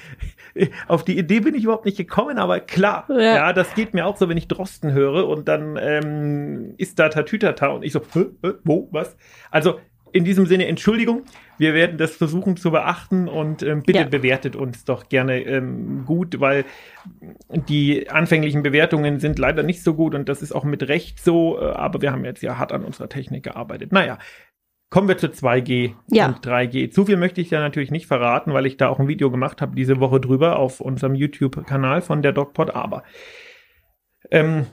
auf 0.87 1.03
die 1.03 1.17
Idee 1.17 1.39
bin 1.39 1.55
ich 1.55 1.63
überhaupt 1.63 1.85
nicht 1.85 1.97
gekommen, 1.97 2.37
aber 2.37 2.59
klar, 2.59 3.05
Ja. 3.09 3.35
ja, 3.35 3.53
das 3.53 3.73
geht 3.75 3.93
mir 3.93 4.05
auch 4.05 4.17
so, 4.17 4.29
wenn 4.29 4.37
ich 4.37 4.47
Drosten 4.47 4.93
höre 4.93 5.27
und 5.27 5.47
dann 5.47 5.77
ähm, 5.81 6.73
ist 6.77 6.99
da 6.99 7.09
Tatütata 7.09 7.67
und 7.67 7.83
ich 7.83 7.91
so, 7.93 8.01
hä, 8.13 8.25
hä, 8.43 8.51
wo, 8.63 8.87
was? 8.91 9.17
Also 9.51 9.79
in 10.11 10.23
diesem 10.25 10.45
Sinne 10.45 10.67
Entschuldigung. 10.67 11.23
Wir 11.59 11.73
werden 11.73 11.97
das 11.97 12.15
versuchen 12.15 12.55
zu 12.55 12.71
beachten 12.71 13.27
und 13.27 13.63
ähm, 13.63 13.81
bitte 13.81 13.99
ja. 13.99 14.05
bewertet 14.05 14.55
uns 14.55 14.85
doch 14.85 15.09
gerne 15.09 15.41
ähm, 15.41 16.05
gut, 16.05 16.39
weil 16.39 16.65
die 17.49 18.09
anfänglichen 18.09 18.61
Bewertungen 18.61 19.19
sind 19.19 19.39
leider 19.39 19.63
nicht 19.63 19.83
so 19.83 19.95
gut 19.95 20.13
und 20.13 20.29
das 20.29 20.41
ist 20.43 20.51
auch 20.53 20.63
mit 20.63 20.87
Recht 20.87 21.23
so, 21.23 21.59
äh, 21.59 21.65
aber 21.65 22.01
wir 22.01 22.11
haben 22.11 22.25
jetzt 22.25 22.43
ja 22.43 22.57
hart 22.57 22.71
an 22.71 22.83
unserer 22.83 23.09
Technik 23.09 23.43
gearbeitet. 23.43 23.91
Naja, 23.91 24.19
Kommen 24.89 25.09
wir 25.09 25.17
zu 25.17 25.27
2G 25.27 25.95
ja. 26.09 26.27
und 26.27 26.45
3G. 26.45 26.91
Zu 26.91 27.05
viel 27.05 27.17
möchte 27.17 27.41
ich 27.41 27.49
da 27.49 27.59
natürlich 27.59 27.91
nicht 27.91 28.07
verraten, 28.07 28.53
weil 28.53 28.65
ich 28.65 28.77
da 28.77 28.87
auch 28.87 28.99
ein 28.99 29.09
Video 29.09 29.29
gemacht 29.29 29.61
habe 29.61 29.75
diese 29.75 29.99
Woche 29.99 30.21
drüber 30.21 30.57
auf 30.57 30.79
unserem 30.79 31.13
YouTube-Kanal 31.13 32.01
von 32.01 32.21
der 32.21 32.31
DocPod. 32.31 32.73
Aber 32.73 33.03
ähm, 34.31 34.65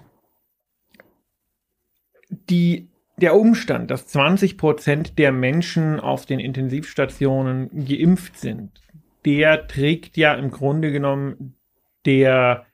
die 2.31 2.91
der 3.17 3.37
Umstand, 3.37 3.91
dass 3.91 4.07
20 4.09 4.59
Prozent 4.59 5.19
der 5.19 5.31
Menschen 5.31 6.01
auf 6.01 6.27
den 6.27 6.41
Intensivstationen 6.41 7.71
geimpft 7.87 8.39
sind, 8.39 8.81
der 9.25 9.67
trägt 9.69 10.17
ja 10.17 10.35
im 10.35 10.51
Grunde 10.51 10.91
genommen 10.91 11.57
der 12.07 12.67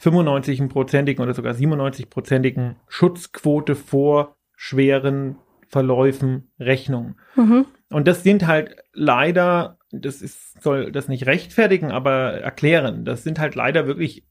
95-prozentigen 0.00 1.22
oder 1.22 1.32
sogar 1.32 1.54
97-prozentigen 1.54 2.76
Schutzquote 2.88 3.76
vor 3.76 4.36
schweren 4.56 5.36
Verläufen 5.72 6.52
Rechnung. 6.60 7.16
Mhm. 7.34 7.64
Und 7.88 8.06
das 8.06 8.22
sind 8.22 8.46
halt 8.46 8.76
leider, 8.92 9.78
das 9.90 10.20
ist, 10.20 10.62
soll 10.62 10.92
das 10.92 11.08
nicht 11.08 11.26
rechtfertigen, 11.26 11.90
aber 11.90 12.34
erklären, 12.34 13.04
das 13.06 13.24
sind 13.24 13.38
halt 13.38 13.54
leider 13.54 13.86
wirklich 13.86 14.24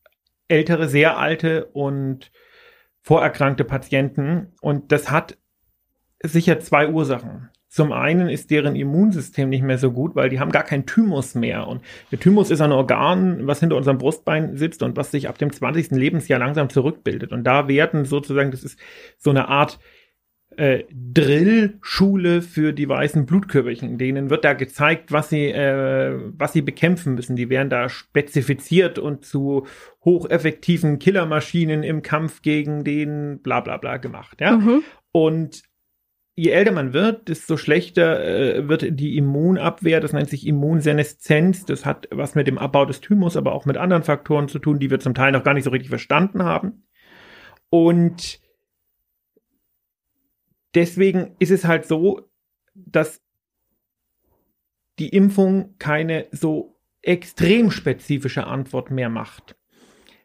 ältere, 0.48 0.88
sehr 0.88 1.18
alte 1.18 1.66
und 1.66 2.32
vorerkrankte 3.02 3.64
Patienten. 3.64 4.54
Und 4.62 4.92
das 4.92 5.10
hat 5.10 5.38
sicher 6.24 6.60
zwei 6.60 6.88
Ursachen. 6.88 7.50
Zum 7.68 7.94
einen 7.94 8.28
ist 8.30 8.52
deren 8.52 8.76
Immunsystem 8.76 9.50
nicht 9.50 9.64
mehr 9.64 9.78
so 9.78 9.92
gut, 9.92 10.14
weil 10.16 10.30
die 10.30 10.42
haben 10.42 10.52
gar 10.52 10.66
keinen 10.66 10.86
Thymus 10.86 11.36
mehr. 11.36 11.68
Und 11.68 11.82
der 12.12 12.20
Thymus 12.20 12.52
ist 12.52 12.60
ein 12.62 12.74
Organ, 12.74 13.48
was 13.48 13.62
hinter 13.62 13.78
unserem 13.78 13.98
Brustbein 13.98 14.58
sitzt 14.58 14.84
und 14.84 14.98
was 14.98 15.10
sich 15.10 15.30
ab 15.30 15.38
dem 15.38 15.54
20. 15.54 15.92
Lebensjahr 15.92 16.38
langsam 16.38 16.70
zurückbildet. 16.70 17.32
Und 17.32 17.46
da 17.46 17.68
werden 17.70 18.04
sozusagen, 18.04 18.52
das 18.52 18.64
ist 18.64 18.78
so 19.18 19.30
eine 19.30 19.48
Art 19.48 19.80
äh, 20.58 20.84
Drillschule 20.92 22.42
für 22.42 22.74
die 22.74 22.90
weißen 22.90 23.26
Blutkörperchen. 23.26 23.98
Denen 23.98 24.30
wird 24.30 24.44
da 24.44 24.54
gezeigt, 24.54 25.12
was 25.12 25.30
sie, 25.30 25.48
äh, 25.48 26.18
was 26.38 26.54
sie 26.54 26.62
bekämpfen 26.62 27.16
müssen. 27.16 27.36
Die 27.36 27.50
werden 27.50 27.70
da 27.70 27.88
spezifiziert 27.88 29.00
und 29.00 29.26
zu 29.26 29.66
hocheffektiven 30.04 31.00
Killermaschinen 31.00 31.84
im 31.84 32.02
Kampf 32.02 32.42
gegen 32.42 32.84
den 32.84 33.42
bla 33.42 33.62
bla 33.62 33.78
bla 33.78 33.98
gemacht. 33.98 34.42
Ja? 34.42 34.58
Mhm. 34.58 34.84
Und 35.12 35.64
je 36.36 36.52
älter 36.52 36.72
man 36.72 36.94
wird, 36.94 37.30
desto 37.30 37.56
schlechter 37.56 38.24
äh, 38.24 38.68
wird 38.68 39.00
die 39.00 39.16
Immunabwehr. 39.16 40.02
Das 40.02 40.12
nennt 40.12 40.30
sich 40.30 40.46
Immunseneszenz. 40.46 41.66
Das 41.66 41.86
hat 41.86 42.10
was 42.12 42.36
mit 42.36 42.48
dem 42.48 42.58
Abbau 42.58 42.86
des 42.86 43.00
Thymus, 43.00 43.38
aber 43.38 43.54
auch 43.54 43.66
mit 43.66 43.78
anderen 43.78 44.04
Faktoren 44.04 44.50
zu 44.50 44.60
tun, 44.60 44.80
die 44.80 44.90
wir 44.90 45.00
zum 45.00 45.14
Teil 45.14 45.32
noch 45.32 45.44
gar 45.44 45.54
nicht 45.54 45.64
so 45.64 45.70
richtig 45.70 45.90
verstanden 45.90 46.44
haben. 46.44 46.84
Und 47.70 48.41
deswegen 50.76 51.36
ist 51.40 51.52
es 51.52 51.66
halt 51.66 51.86
so, 51.86 52.30
dass 52.74 53.22
die 55.00 55.10
Impfung 55.10 55.78
keine 55.78 56.28
so 56.32 56.80
extrem 57.02 57.72
spezifische 57.72 58.46
Antwort 58.46 58.92
mehr 58.92 59.10
macht. 59.10 59.56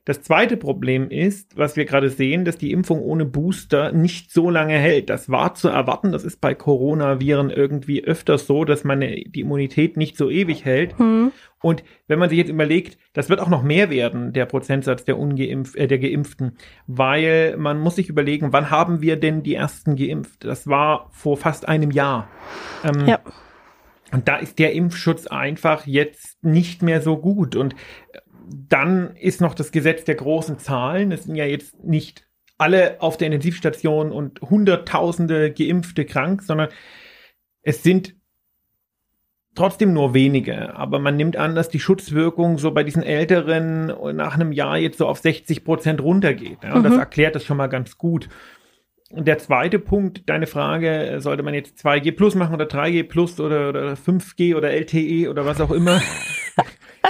Das 0.07 0.23
zweite 0.23 0.57
Problem 0.57 1.11
ist, 1.11 1.59
was 1.59 1.75
wir 1.75 1.85
gerade 1.85 2.11
sehen, 2.11 2.45
dass 2.45 2.57
die 2.57 2.71
Impfung 2.71 3.01
ohne 3.01 3.25
Booster 3.25 3.91
nicht 3.91 4.31
so 4.31 4.51
lange 4.51 4.79
hält. 4.79 5.11
Das 5.11 5.31
war 5.31 5.55
zu 5.55 5.69
erwarten. 5.69 6.13
Das 6.13 6.23
ist 6.23 6.41
bei 6.41 6.55
Coronaviren 6.55 7.51
irgendwie 7.51 8.05
öfters 8.05 8.47
so, 8.47 8.65
dass 8.65 8.85
man 8.85 9.01
die 9.01 9.41
Immunität 9.41 9.97
nicht 9.97 10.17
so 10.17 10.31
ewig 10.31 10.65
hält. 10.65 10.97
Mhm. 11.01 11.33
Und 11.61 11.83
wenn 12.07 12.21
man 12.21 12.29
sich 12.29 12.39
jetzt 12.39 12.51
überlegt, 12.51 12.99
das 13.15 13.29
wird 13.29 13.41
auch 13.41 13.49
noch 13.49 13.65
mehr 13.65 13.91
werden, 13.91 14.33
der 14.33 14.47
Prozentsatz 14.47 15.05
der 15.05 15.19
ungeimpf 15.19 15.75
äh, 15.75 15.89
der 15.89 15.99
Geimpften, 15.99 16.57
weil 16.87 17.57
man 17.57 17.81
muss 17.81 17.97
sich 17.97 18.09
überlegen, 18.09 18.53
wann 18.53 18.71
haben 18.71 19.03
wir 19.03 19.17
denn 19.17 19.43
die 19.43 19.57
ersten 19.57 19.97
geimpft? 19.97 20.45
Das 20.45 20.69
war 20.69 21.11
vor 21.11 21.37
fast 21.37 21.67
einem 21.67 21.91
Jahr. 21.91 22.29
Ähm, 22.85 23.09
ja. 23.09 23.19
Und 24.13 24.29
da 24.29 24.37
ist 24.37 24.61
der 24.61 24.73
Impfschutz 24.73 25.27
einfach 25.27 25.85
jetzt 25.85 26.45
nicht 26.45 26.81
mehr 26.81 27.01
so 27.01 27.17
gut. 27.17 27.57
Und 27.57 27.75
dann 28.49 29.17
ist 29.17 29.41
noch 29.41 29.55
das 29.55 29.73
Gesetz 29.73 30.05
der 30.05 30.15
großen 30.15 30.59
Zahlen. 30.59 31.13
Es 31.13 31.25
sind 31.25 31.35
ja 31.35 31.45
jetzt 31.45 31.83
nicht 31.85 32.27
alle 32.59 33.01
auf 33.01 33.17
der 33.17 33.27
Intensivstation 33.27 34.13
und 34.13 34.41
Hunderttausende 34.41 35.53
Geimpfte 35.53 36.05
krank, 36.05 36.43
sondern 36.43 36.69
es 37.63 37.83
sind 37.83 38.15
trotzdem 39.55 39.93
nur 39.93 40.15
wenige. 40.15 40.75
Aber 40.75 40.99
man 40.99 41.17
nimmt 41.17 41.37
an, 41.37 41.55
dass 41.55 41.69
die 41.69 41.81
Schutzwirkung 41.81 42.59
so 42.59 42.71
bei 42.73 42.85
diesen 42.85 43.03
Älteren 43.03 43.87
nach 44.17 44.35
einem 44.35 44.53
Jahr 44.53 44.79
jetzt 44.79 44.99
so 44.99 45.07
auf 45.07 45.19
60 45.19 45.65
Prozent 45.65 46.01
runtergeht. 46.03 46.59
Ja, 46.63 46.75
und 46.75 46.81
mhm. 46.81 46.91
das 46.91 46.99
erklärt 46.99 47.35
das 47.35 47.45
schon 47.45 47.57
mal 47.57 47.67
ganz 47.67 47.99
gut. 47.99 48.29
Und 49.11 49.29
der 49.29 49.39
zweite 49.39 49.79
Punkt, 49.79 50.29
deine 50.29 50.47
Frage, 50.47 51.17
sollte 51.21 51.43
man 51.43 51.55
jetzt 51.55 51.85
2G 51.85 52.13
plus 52.13 52.35
machen 52.35 52.55
oder 52.55 52.67
3G 52.67 53.05
plus 53.05 53.39
oder, 53.41 53.69
oder 53.69 53.93
5G 53.95 54.57
oder 54.57 54.71
LTE 54.73 55.31
oder 55.31 55.47
was 55.47 55.61
auch 55.61 55.71
immer? 55.71 56.01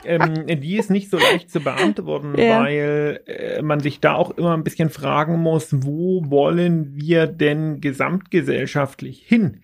ähm, 0.05 0.47
die 0.47 0.77
ist 0.77 0.91
nicht 0.91 1.11
so 1.11 1.19
leicht 1.19 1.51
zu 1.51 1.61
beantworten, 1.61 2.35
ja. 2.39 2.61
weil 2.61 3.21
äh, 3.27 3.63
man 3.63 3.81
sich 3.81 4.01
da 4.01 4.15
auch 4.15 4.31
immer 4.33 4.55
ein 4.55 4.65
bisschen 4.65 4.91
fragen 4.91 5.39
muss, 5.39 5.85
wo 5.85 6.23
wollen 6.31 6.95
wir 6.95 7.27
denn 7.27 7.81
gesamtgesellschaftlich 7.81 9.23
hin? 9.23 9.63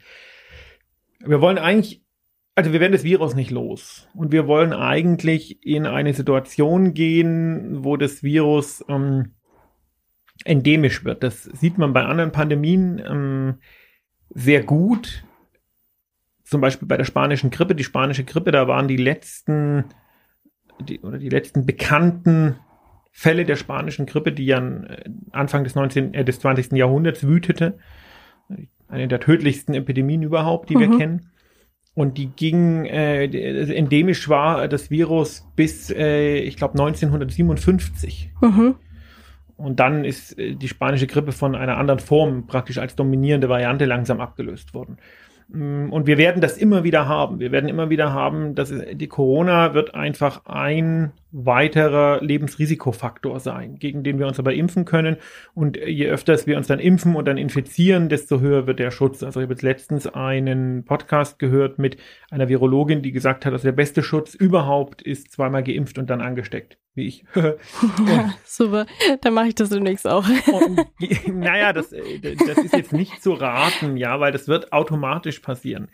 Wir 1.20 1.40
wollen 1.40 1.58
eigentlich, 1.58 2.02
also 2.54 2.72
wir 2.72 2.80
werden 2.80 2.92
das 2.92 3.04
Virus 3.04 3.34
nicht 3.34 3.50
los 3.50 4.08
und 4.14 4.32
wir 4.32 4.46
wollen 4.46 4.72
eigentlich 4.72 5.64
in 5.64 5.86
eine 5.86 6.14
Situation 6.14 6.94
gehen, 6.94 7.84
wo 7.84 7.96
das 7.96 8.22
Virus 8.22 8.84
ähm, 8.88 9.34
endemisch 10.44 11.04
wird. 11.04 11.22
Das 11.22 11.44
sieht 11.44 11.78
man 11.78 11.92
bei 11.92 12.04
anderen 12.04 12.32
Pandemien 12.32 13.00
ähm, 13.04 13.54
sehr 14.30 14.62
gut. 14.62 15.24
Zum 16.44 16.60
Beispiel 16.60 16.88
bei 16.88 16.96
der 16.96 17.04
spanischen 17.04 17.50
Grippe. 17.50 17.74
Die 17.74 17.84
spanische 17.84 18.24
Grippe, 18.24 18.50
da 18.50 18.68
waren 18.68 18.88
die 18.88 18.96
letzten 18.96 19.84
die, 20.80 21.00
oder 21.00 21.18
die 21.18 21.28
letzten 21.28 21.66
bekannten 21.66 22.56
Fälle 23.12 23.44
der 23.44 23.56
spanischen 23.56 24.06
Grippe, 24.06 24.32
die 24.32 24.46
ja 24.46 24.58
äh, 24.58 25.04
Anfang 25.30 25.64
des 25.64 25.74
19, 25.74 26.14
äh, 26.14 26.24
des 26.24 26.40
20. 26.40 26.72
Jahrhunderts 26.72 27.26
wütete. 27.26 27.78
Eine 28.88 29.08
der 29.08 29.20
tödlichsten 29.20 29.74
Epidemien 29.74 30.22
überhaupt, 30.22 30.70
die 30.70 30.76
mhm. 30.76 30.80
wir 30.80 30.98
kennen. 30.98 31.30
Und 31.94 32.16
die 32.16 32.28
ging, 32.28 32.86
äh, 32.86 33.28
also 33.58 33.72
endemisch 33.72 34.28
war 34.28 34.66
das 34.66 34.90
Virus 34.90 35.46
bis, 35.56 35.90
äh, 35.90 36.38
ich 36.38 36.56
glaube, 36.56 36.72
1957. 36.72 38.30
Mhm. 38.40 38.76
Und 39.56 39.78
dann 39.78 40.04
ist 40.04 40.38
äh, 40.38 40.54
die 40.54 40.68
spanische 40.68 41.06
Grippe 41.06 41.32
von 41.32 41.54
einer 41.54 41.76
anderen 41.76 42.00
Form 42.00 42.46
praktisch 42.46 42.78
als 42.78 42.96
dominierende 42.96 43.48
Variante 43.50 43.84
langsam 43.84 44.20
abgelöst 44.20 44.72
worden. 44.72 44.96
Mm, 45.52 45.92
und 45.92 46.06
wir 46.06 46.18
werden 46.18 46.40
das 46.40 46.56
immer 46.56 46.85
wieder 46.85 47.06
haben. 47.06 47.38
Wir 47.38 47.52
werden 47.52 47.68
immer 47.68 47.90
wieder 47.90 48.12
haben, 48.12 48.54
dass 48.54 48.73
die 48.92 49.09
Corona 49.09 49.75
wird 49.75 49.94
einfach 49.94 50.47
ein 50.47 51.12
weiterer 51.32 52.20
Lebensrisikofaktor 52.22 53.40
sein, 53.40 53.78
gegen 53.78 54.04
den 54.04 54.18
wir 54.18 54.26
uns 54.26 54.38
aber 54.38 54.52
impfen 54.52 54.84
können. 54.84 55.16
Und 55.54 55.76
je 55.76 56.08
öfter 56.08 56.38
wir 56.46 56.56
uns 56.56 56.66
dann 56.66 56.78
impfen 56.78 57.16
und 57.16 57.26
dann 57.26 57.38
infizieren, 57.38 58.08
desto 58.08 58.40
höher 58.40 58.66
wird 58.66 58.78
der 58.78 58.90
Schutz. 58.90 59.22
Also 59.22 59.40
ich 59.40 59.44
habe 59.44 59.54
jetzt 59.54 59.62
letztens 59.62 60.06
einen 60.06 60.84
Podcast 60.84 61.38
gehört 61.38 61.78
mit 61.78 61.96
einer 62.30 62.48
Virologin, 62.48 63.02
die 63.02 63.12
gesagt 63.12 63.46
hat, 63.46 63.52
dass 63.52 63.62
der 63.62 63.72
beste 63.72 64.02
Schutz 64.02 64.34
überhaupt 64.34 65.02
ist 65.02 65.32
zweimal 65.32 65.62
geimpft 65.62 65.98
und 65.98 66.10
dann 66.10 66.20
angesteckt 66.20 66.78
wie 66.94 67.06
ich. 67.06 67.24
ja, 67.34 68.34
super, 68.44 68.86
dann 69.22 69.34
mache 69.34 69.48
ich 69.48 69.54
das 69.54 69.70
demnächst 69.70 70.06
auch. 70.06 70.26
Und, 70.28 70.86
naja, 71.26 71.72
das, 71.72 71.92
äh, 71.92 72.20
das 72.20 72.58
ist 72.58 72.76
jetzt 72.76 72.92
nicht 72.92 73.22
zu 73.22 73.32
raten, 73.32 73.96
ja, 73.96 74.20
weil 74.20 74.32
das 74.32 74.48
wird 74.48 74.72
automatisch 74.72 75.40
passieren. 75.40 75.88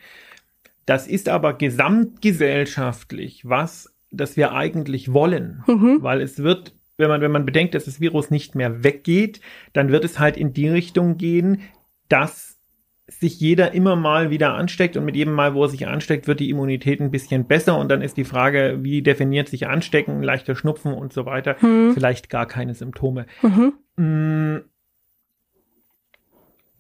Das 0.87 1.07
ist 1.07 1.29
aber 1.29 1.53
gesamtgesellschaftlich 1.53 3.49
was, 3.49 3.95
das 4.11 4.37
wir 4.37 4.53
eigentlich 4.53 5.13
wollen, 5.13 5.63
mhm. 5.67 5.99
weil 6.01 6.21
es 6.21 6.43
wird 6.43 6.73
wenn 6.99 7.09
man, 7.09 7.21
wenn 7.21 7.31
man 7.31 7.47
bedenkt, 7.47 7.75
dass 7.75 7.85
das 7.85 8.01
Virus 8.01 8.31
nicht 8.31 8.57
mehr 8.57 8.83
weggeht, 8.83 9.41
dann 9.73 9.91
wird 9.91 10.05
es 10.05 10.19
halt 10.19 10.37
in 10.37 10.53
die 10.53 10.69
Richtung 10.69 11.17
gehen, 11.17 11.61
dass 12.09 12.59
sich 13.07 13.41
jeder 13.41 13.73
immer 13.73 13.97
mal 13.97 14.31
wieder 14.31 14.55
ansteckt 14.55 14.97
und 14.97 15.05
mit 15.05 15.17
jedem 15.17 15.33
Mal, 15.33 15.55
wo 15.55 15.63
er 15.65 15.69
sich 15.71 15.87
ansteckt, 15.87 16.27
wird 16.27 16.41
die 16.41 16.51
Immunität 16.51 17.01
ein 17.01 17.11
bisschen 17.11 17.47
besser 17.47 17.79
und 17.79 17.89
dann 17.89 18.03
ist 18.03 18.19
die 18.19 18.25
Frage, 18.25 18.79
wie 18.83 19.01
definiert 19.01 19.49
sich 19.49 19.67
Anstecken, 19.67 20.23
leichter 20.23 20.55
Schnupfen 20.55 20.93
und 20.93 21.13
so 21.13 21.25
weiter, 21.25 21.57
mhm. 21.63 21.93
vielleicht 21.95 22.29
gar 22.29 22.47
keine 22.47 22.75
Symptome. 22.75 23.27
Mhm. 23.43 23.73
Mm. 23.97 24.65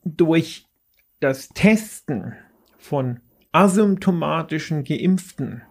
Durch 0.04 0.66
das 1.20 1.48
Testen 1.48 2.34
von 2.76 3.20
asymptomatischen 3.52 4.84
Geimpften 4.84 5.62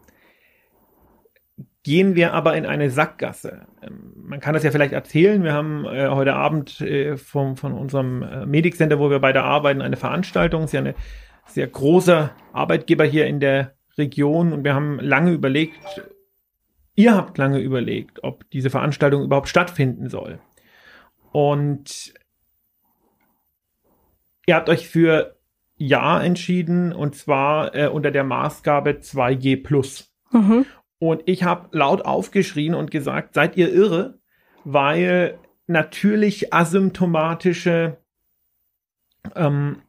gehen 1.87 2.15
wir 2.15 2.33
aber 2.33 2.57
in 2.57 2.65
eine 2.65 2.89
Sackgasse. 2.89 3.65
Ähm, 3.81 4.11
man 4.17 4.41
kann 4.41 4.53
das 4.53 4.63
ja 4.63 4.71
vielleicht 4.71 4.91
erzählen. 4.91 5.41
Wir 5.41 5.53
haben 5.53 5.85
äh, 5.85 6.09
heute 6.09 6.33
Abend 6.33 6.81
äh, 6.81 7.15
vom, 7.15 7.55
von 7.55 7.71
unserem 7.71 8.23
äh, 8.23 8.45
Medic 8.45 8.75
Center, 8.75 8.99
wo 8.99 9.09
wir 9.09 9.19
beide 9.19 9.43
arbeiten, 9.43 9.81
eine 9.81 9.95
Veranstaltung. 9.95 10.63
Es 10.63 10.71
ist 10.71 10.73
ja 10.73 10.81
eine 10.81 10.95
sehr 11.45 11.67
großer 11.67 12.31
Arbeitgeber 12.51 13.05
hier 13.05 13.25
in 13.25 13.39
der 13.39 13.73
Region 13.97 14.51
und 14.51 14.65
wir 14.65 14.73
haben 14.73 14.99
lange 14.99 15.31
überlegt, 15.31 15.79
ihr 16.95 17.15
habt 17.15 17.37
lange 17.37 17.59
überlegt, 17.59 18.21
ob 18.21 18.49
diese 18.49 18.69
Veranstaltung 18.69 19.23
überhaupt 19.23 19.47
stattfinden 19.47 20.09
soll. 20.09 20.39
Und 21.31 22.13
ihr 24.45 24.55
habt 24.55 24.67
euch 24.67 24.89
für 24.89 25.37
Ja 25.77 26.21
entschieden 26.21 26.91
und 26.91 27.15
zwar 27.15 27.73
äh, 27.73 27.87
unter 27.87 28.11
der 28.11 28.25
Maßgabe 28.25 28.89
2G. 28.89 30.03
Mhm. 30.33 30.65
Und 30.99 31.23
ich 31.25 31.43
habe 31.43 31.69
laut 31.77 32.03
aufgeschrien 32.03 32.73
und 32.73 32.91
gesagt, 32.91 33.33
seid 33.33 33.55
ihr 33.57 33.71
irre? 33.71 34.19
Weil 34.63 35.39
natürlich 35.67 36.53
asymptomatische 36.53 37.97
ähm, 39.35 39.81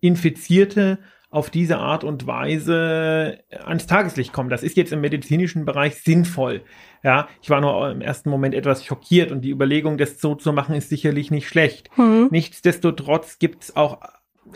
Infizierte 0.00 0.98
auf 1.30 1.50
diese 1.50 1.78
Art 1.78 2.04
und 2.04 2.26
Weise 2.26 3.40
ans 3.64 3.86
Tageslicht 3.86 4.32
kommen. 4.32 4.48
Das 4.48 4.62
ist 4.62 4.76
jetzt 4.76 4.92
im 4.92 5.02
medizinischen 5.02 5.66
Bereich 5.66 5.96
sinnvoll. 5.96 6.62
Ja, 7.02 7.28
ich 7.42 7.50
war 7.50 7.60
nur 7.60 7.90
im 7.90 8.00
ersten 8.00 8.30
Moment 8.30 8.54
etwas 8.54 8.84
schockiert 8.84 9.30
und 9.30 9.42
die 9.42 9.50
Überlegung, 9.50 9.98
das 9.98 10.20
so 10.20 10.34
zu 10.34 10.52
machen, 10.52 10.74
ist 10.74 10.88
sicherlich 10.88 11.30
nicht 11.30 11.48
schlecht. 11.48 11.90
Mhm. 11.98 12.28
Nichtsdestotrotz 12.30 13.38
gibt 13.38 13.64
es 13.64 13.76
auch, 13.76 14.00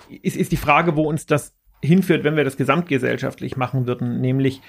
ist, 0.08 0.36
ist 0.36 0.52
die 0.52 0.56
Frage, 0.56 0.96
wo 0.96 1.02
uns 1.02 1.26
das 1.26 1.54
hinführt, 1.82 2.24
wenn 2.24 2.36
wir 2.36 2.44
das 2.44 2.56
gesamtgesellschaftlich 2.56 3.56
machen 3.56 3.86
würden, 3.86 4.20
nämlich 4.20 4.62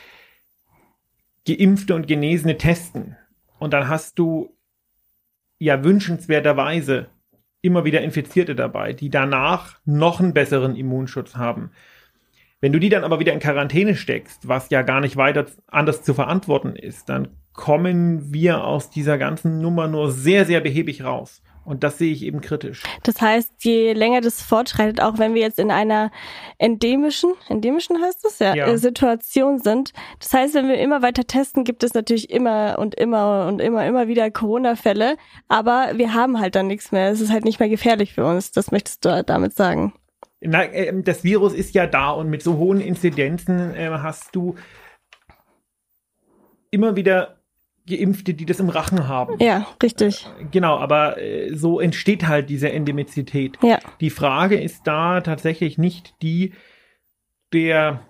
Geimpfte 1.48 1.96
und 1.96 2.08
Genesene 2.08 2.58
testen. 2.58 3.18
Und 3.60 3.74
dann 3.74 3.88
hast 3.88 4.20
du 4.20 4.56
ja 5.60 5.84
wünschenswerterweise 5.84 7.08
immer 7.62 7.86
wieder 7.86 8.02
Infizierte 8.02 8.56
dabei, 8.56 8.94
die 8.94 9.10
danach 9.10 9.80
noch 9.86 10.20
einen 10.20 10.34
besseren 10.34 10.76
Immunschutz 10.76 11.36
haben. 11.36 11.72
Wenn 12.60 12.72
du 12.72 12.80
die 12.80 12.90
dann 12.90 13.04
aber 13.04 13.20
wieder 13.20 13.34
in 13.34 13.40
Quarantäne 13.40 13.96
steckst, 13.96 14.48
was 14.48 14.70
ja 14.70 14.84
gar 14.84 15.02
nicht 15.02 15.18
weiter 15.18 15.46
anders 15.68 16.04
zu 16.04 16.14
verantworten 16.14 16.76
ist, 16.76 17.10
dann 17.10 17.30
kommen 17.54 18.34
wir 18.34 18.64
aus 18.64 18.90
dieser 18.90 19.18
ganzen 19.18 19.62
Nummer 19.62 19.88
nur 19.88 20.12
sehr, 20.12 20.46
sehr 20.46 20.62
behäbig 20.62 21.04
raus. 21.04 21.42
Und 21.66 21.84
das 21.84 21.98
sehe 21.98 22.12
ich 22.12 22.24
eben 22.24 22.42
kritisch. 22.42 22.84
Das 23.04 23.22
heißt, 23.22 23.64
je 23.64 23.94
länger 23.94 24.22
das 24.22 24.42
fortschreitet, 24.42 25.02
auch 25.02 25.18
wenn 25.18 25.34
wir 25.34 25.42
jetzt 25.42 25.60
in 25.60 25.72
einer 25.72 26.12
endemischen, 26.58 27.34
endemischen 27.48 28.02
heißt 28.02 28.26
es 28.26 28.40
ja, 28.40 28.54
ja, 28.54 28.78
Situation 28.78 29.60
sind. 29.60 29.94
Das 30.20 30.34
heißt, 30.34 30.56
wenn 30.56 30.68
wir 30.68 30.78
immer 30.78 31.02
weiter 31.02 31.26
testen, 31.26 31.64
gibt 31.64 31.84
es 31.84 31.94
natürlich 31.94 32.30
immer 32.30 32.78
und 32.80 32.96
immer 32.96 33.48
und 33.48 33.62
immer, 33.62 33.86
immer 33.86 34.08
wieder 34.08 34.30
Corona-Fälle. 34.30 35.16
Aber 35.48 35.92
wir 35.96 36.14
haben 36.14 36.40
halt 36.40 36.56
dann 36.56 36.68
nichts 36.68 36.92
mehr. 36.92 37.10
Es 37.12 37.22
ist 37.22 37.32
halt 37.32 37.46
nicht 37.46 37.60
mehr 37.60 37.70
gefährlich 37.70 38.14
für 38.14 38.26
uns. 38.26 38.52
Das 38.52 38.72
möchtest 38.72 39.06
du 39.06 39.24
damit 39.24 39.56
sagen. 39.56 39.94
Na, 40.42 40.64
äh, 40.64 40.92
das 41.02 41.24
Virus 41.24 41.54
ist 41.54 41.74
ja 41.74 41.88
da 41.88 42.12
und 42.12 42.30
mit 42.30 42.44
so 42.44 42.58
hohen 42.58 42.82
Inzidenzen 42.82 43.74
äh, 43.76 43.90
hast 43.90 44.36
du 44.36 44.56
immer 46.72 46.96
wieder 46.96 47.43
Geimpfte, 47.88 48.34
die 48.34 48.46
das 48.46 48.60
im 48.60 48.70
Rachen 48.70 49.08
haben. 49.08 49.38
Ja, 49.40 49.68
richtig. 49.82 50.28
Genau, 50.52 50.78
aber 50.78 51.22
äh, 51.22 51.54
so 51.56 51.80
entsteht 51.80 52.28
halt 52.28 52.50
diese 52.50 52.72
Endemizität. 52.72 53.58
Ja. 53.62 53.80
Die 54.00 54.10
Frage 54.10 54.60
ist 54.60 54.84
da 54.86 55.22
tatsächlich 55.22 55.78
nicht 55.78 56.16
die 56.22 56.54
der 57.52 58.02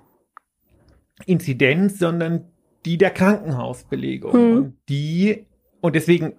Inzidenz, 1.26 2.00
sondern 2.00 2.46
die 2.86 2.98
der 2.98 3.12
Krankenhausbelegung. 3.12 4.34
Hm. 4.34 4.58
Und 4.58 4.78
die, 4.90 5.48
und 5.82 5.96
deswegen 5.96 6.34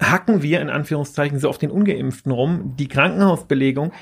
hacken 0.00 0.42
wir 0.42 0.60
in 0.60 0.70
Anführungszeichen 0.70 1.38
so 1.38 1.48
auf 1.48 1.58
den 1.58 1.70
Ungeimpften 1.70 2.32
rum, 2.32 2.74
die 2.78 2.88
Krankenhausbelegung 2.88 3.92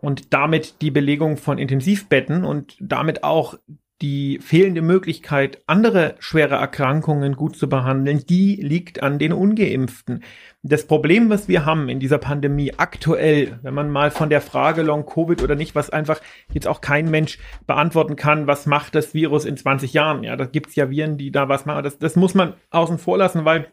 und 0.00 0.32
damit 0.32 0.80
die 0.80 0.90
Belegung 0.90 1.36
von 1.36 1.58
Intensivbetten 1.58 2.44
und 2.44 2.76
damit 2.80 3.24
auch 3.24 3.54
die 4.00 4.38
fehlende 4.38 4.80
Möglichkeit, 4.80 5.60
andere 5.66 6.14
schwere 6.20 6.54
Erkrankungen 6.54 7.34
gut 7.34 7.56
zu 7.56 7.68
behandeln, 7.68 8.24
die 8.28 8.54
liegt 8.56 9.02
an 9.02 9.18
den 9.18 9.32
ungeimpften. 9.32 10.22
Das 10.62 10.86
Problem, 10.86 11.30
was 11.30 11.48
wir 11.48 11.64
haben 11.64 11.88
in 11.88 11.98
dieser 11.98 12.18
Pandemie 12.18 12.74
aktuell, 12.76 13.58
wenn 13.62 13.74
man 13.74 13.90
mal 13.90 14.12
von 14.12 14.30
der 14.30 14.40
Frage 14.40 14.82
Long 14.82 15.04
Covid 15.04 15.42
oder 15.42 15.56
nicht, 15.56 15.74
was 15.74 15.90
einfach 15.90 16.20
jetzt 16.52 16.68
auch 16.68 16.80
kein 16.80 17.10
Mensch 17.10 17.38
beantworten 17.66 18.14
kann, 18.14 18.46
was 18.46 18.66
macht 18.66 18.94
das 18.94 19.14
Virus 19.14 19.44
in 19.44 19.56
20 19.56 19.92
Jahren? 19.92 20.22
Ja, 20.22 20.36
da 20.36 20.44
gibt's 20.44 20.76
ja 20.76 20.90
Viren, 20.90 21.18
die 21.18 21.32
da 21.32 21.48
was 21.48 21.66
machen. 21.66 21.82
Das, 21.82 21.98
das 21.98 22.14
muss 22.14 22.34
man 22.34 22.54
außen 22.70 22.98
vor 22.98 23.18
lassen, 23.18 23.44
weil 23.44 23.72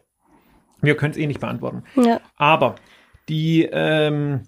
wir 0.80 0.96
können 0.96 1.12
es 1.12 1.18
eh 1.18 1.26
nicht 1.26 1.40
beantworten. 1.40 1.84
Ja. 1.94 2.20
Aber 2.36 2.74
die, 3.28 3.68
ähm, 3.70 4.42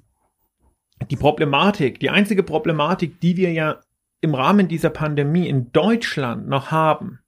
die 1.09 1.17
Problematik, 1.17 2.01
die 2.01 2.11
einzige 2.11 2.43
Problematik, 2.43 3.21
die 3.21 3.37
wir 3.37 3.53
ja 3.53 3.79
im 4.21 4.35
Rahmen 4.35 4.69
dieser 4.69 4.91
Pandemie 4.91 5.49
in 5.49 5.73
Deutschland 5.73 6.49
noch 6.49 6.71
haben, 6.71 7.21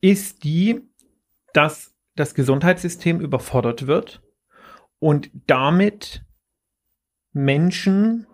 ist 0.00 0.44
die, 0.44 0.80
dass 1.52 1.94
das 2.14 2.34
Gesundheitssystem 2.34 3.20
überfordert 3.20 3.86
wird 3.86 4.22
und 4.98 5.30
damit 5.46 6.24
Menschen, 7.32 8.26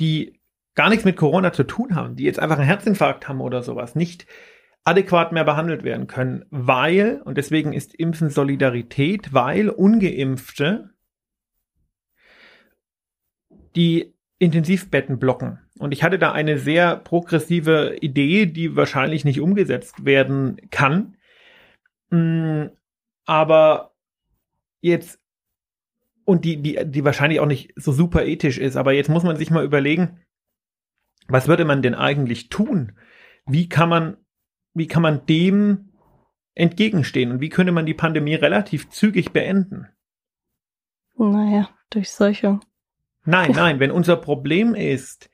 die 0.00 0.40
gar 0.74 0.88
nichts 0.88 1.04
mit 1.04 1.16
Corona 1.16 1.52
zu 1.52 1.64
tun 1.64 1.94
haben, 1.94 2.16
die 2.16 2.24
jetzt 2.24 2.38
einfach 2.38 2.58
einen 2.58 2.66
Herzinfarkt 2.66 3.28
haben 3.28 3.40
oder 3.40 3.62
sowas, 3.62 3.94
nicht 3.94 4.26
adäquat 4.84 5.32
mehr 5.32 5.44
behandelt 5.44 5.82
werden 5.82 6.06
können, 6.06 6.44
weil, 6.50 7.22
und 7.24 7.38
deswegen 7.38 7.72
ist 7.72 7.94
Impfen 7.94 8.28
Solidarität, 8.28 9.32
weil 9.32 9.70
ungeimpfte 9.70 10.90
die 13.76 14.13
Intensivbetten 14.44 15.18
blocken. 15.18 15.58
Und 15.78 15.92
ich 15.92 16.02
hatte 16.02 16.18
da 16.18 16.32
eine 16.32 16.58
sehr 16.58 16.96
progressive 16.96 17.96
Idee, 18.00 18.46
die 18.46 18.76
wahrscheinlich 18.76 19.24
nicht 19.24 19.40
umgesetzt 19.40 20.04
werden 20.04 20.60
kann. 20.70 21.16
Mm, 22.10 22.66
aber 23.24 23.94
jetzt, 24.80 25.18
und 26.24 26.44
die, 26.44 26.62
die, 26.62 26.78
die 26.84 27.04
wahrscheinlich 27.04 27.40
auch 27.40 27.46
nicht 27.46 27.72
so 27.76 27.90
super 27.90 28.24
ethisch 28.24 28.58
ist, 28.58 28.76
aber 28.76 28.92
jetzt 28.92 29.08
muss 29.08 29.24
man 29.24 29.36
sich 29.36 29.50
mal 29.50 29.64
überlegen, 29.64 30.20
was 31.26 31.48
würde 31.48 31.64
man 31.64 31.80
denn 31.80 31.94
eigentlich 31.94 32.50
tun? 32.50 32.92
Wie 33.46 33.68
kann 33.68 33.88
man, 33.88 34.18
wie 34.74 34.86
kann 34.86 35.02
man 35.02 35.24
dem 35.26 35.90
entgegenstehen 36.54 37.32
und 37.32 37.40
wie 37.40 37.48
könnte 37.48 37.72
man 37.72 37.86
die 37.86 37.94
Pandemie 37.94 38.34
relativ 38.34 38.90
zügig 38.90 39.32
beenden? 39.32 39.88
Naja, 41.16 41.70
durch 41.90 42.10
Seuchung. 42.10 42.60
Nein, 43.24 43.52
nein, 43.52 43.80
wenn 43.80 43.90
unser 43.90 44.16
Problem 44.16 44.74
ist, 44.74 45.30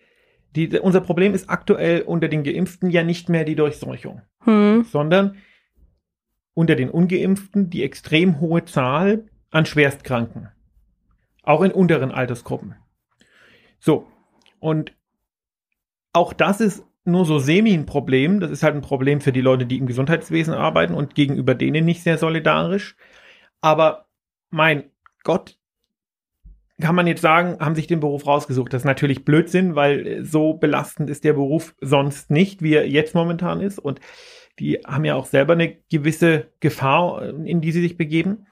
die, 0.57 0.79
unser 0.79 1.01
Problem 1.01 1.35
ist 1.35 1.49
aktuell 1.49 2.03
unter 2.03 2.29
den 2.29 2.43
Geimpften 2.43 2.91
ja 2.91 3.03
nicht 3.03 3.29
mehr 3.29 3.45
die 3.45 3.57
Durchseuchung, 3.57 4.23
hm. 4.41 4.85
sondern 4.85 5.37
unter 6.55 6.77
den 6.77 6.91
Ungeimpften 6.91 7.71
die 7.71 7.83
extrem 7.83 8.41
hohe 8.41 8.65
Zahl 8.65 9.27
an 9.51 9.67
Schwerstkranken. 9.67 10.49
Auch 11.43 11.63
in 11.63 11.73
unteren 11.73 12.11
Altersgruppen. 12.11 12.75
So. 13.79 14.07
Und 14.59 14.93
auch 16.13 16.33
das 16.33 16.61
ist 16.61 16.85
nur 17.05 17.25
so 17.25 17.39
semi 17.39 17.73
ein 17.73 17.87
Problem. 17.87 18.41
Das 18.41 18.51
ist 18.51 18.63
halt 18.63 18.75
ein 18.75 18.83
Problem 18.83 19.21
für 19.21 19.33
die 19.33 19.41
Leute, 19.41 19.67
die 19.67 19.79
im 19.79 19.87
Gesundheitswesen 19.87 20.55
arbeiten 20.55 20.95
und 20.95 21.15
gegenüber 21.15 21.55
denen 21.55 21.85
nicht 21.85 22.03
sehr 22.03 22.19
solidarisch. 22.19 22.97
Aber 23.61 24.07
mein 24.51 24.91
Gott, 25.23 25.59
kann 26.81 26.95
man 26.95 27.07
jetzt 27.07 27.23
sagen, 27.23 27.57
haben 27.61 27.75
sich 27.75 27.87
den 27.87 28.01
Beruf 28.01 28.27
rausgesucht. 28.27 28.73
Das 28.73 28.83
ist 28.83 28.87
natürlich 28.87 29.25
Blödsinn, 29.25 29.75
weil 29.75 30.25
so 30.25 30.55
belastend 30.55 31.11
ist 31.11 31.25
der 31.25 31.35
Beruf 31.35 31.75
sonst 31.81 32.31
nicht, 32.31 32.63
wie 32.63 32.75
er 32.75 32.89
jetzt 32.89 33.15
momentan 33.15 33.61
ist. 33.61 33.79
Und 33.79 34.01
die 34.59 34.79
haben 34.87 35.05
ja 35.05 35.15
auch 35.15 35.27
selber 35.27 35.55
eine 35.55 35.77
gewisse 35.91 36.49
Gefahr, 36.61 37.23
in 37.45 37.61
die 37.61 37.73
sie 37.73 37.81
sich 37.81 37.97
begeben. 37.97 38.47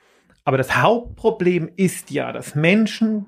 Aber 0.44 0.56
das 0.56 0.76
Hauptproblem 0.80 1.70
ist 1.76 2.10
ja, 2.10 2.32
dass 2.32 2.54
Menschen 2.54 3.26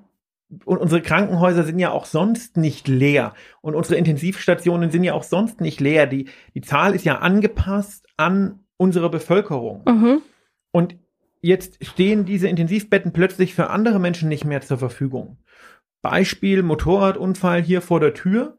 und 0.64 0.78
unsere 0.78 1.02
Krankenhäuser 1.02 1.62
sind 1.62 1.78
ja 1.78 1.92
auch 1.92 2.06
sonst 2.06 2.56
nicht 2.56 2.88
leer 2.88 3.34
und 3.60 3.74
unsere 3.74 3.96
Intensivstationen 3.96 4.90
sind 4.90 5.04
ja 5.04 5.14
auch 5.14 5.22
sonst 5.22 5.60
nicht 5.60 5.80
leer. 5.80 6.06
Die, 6.06 6.28
die 6.54 6.60
Zahl 6.60 6.94
ist 6.94 7.04
ja 7.04 7.18
angepasst 7.18 8.06
an 8.16 8.60
unsere 8.76 9.10
Bevölkerung. 9.10 9.82
Mhm. 9.86 10.22
Und 10.72 10.96
Jetzt 11.40 11.84
stehen 11.84 12.24
diese 12.24 12.48
Intensivbetten 12.48 13.12
plötzlich 13.12 13.54
für 13.54 13.70
andere 13.70 13.98
Menschen 13.98 14.28
nicht 14.28 14.44
mehr 14.44 14.60
zur 14.60 14.78
Verfügung. 14.78 15.38
Beispiel 16.02 16.62
Motorradunfall 16.62 17.62
hier 17.62 17.80
vor 17.80 18.00
der 18.00 18.14
Tür. 18.14 18.58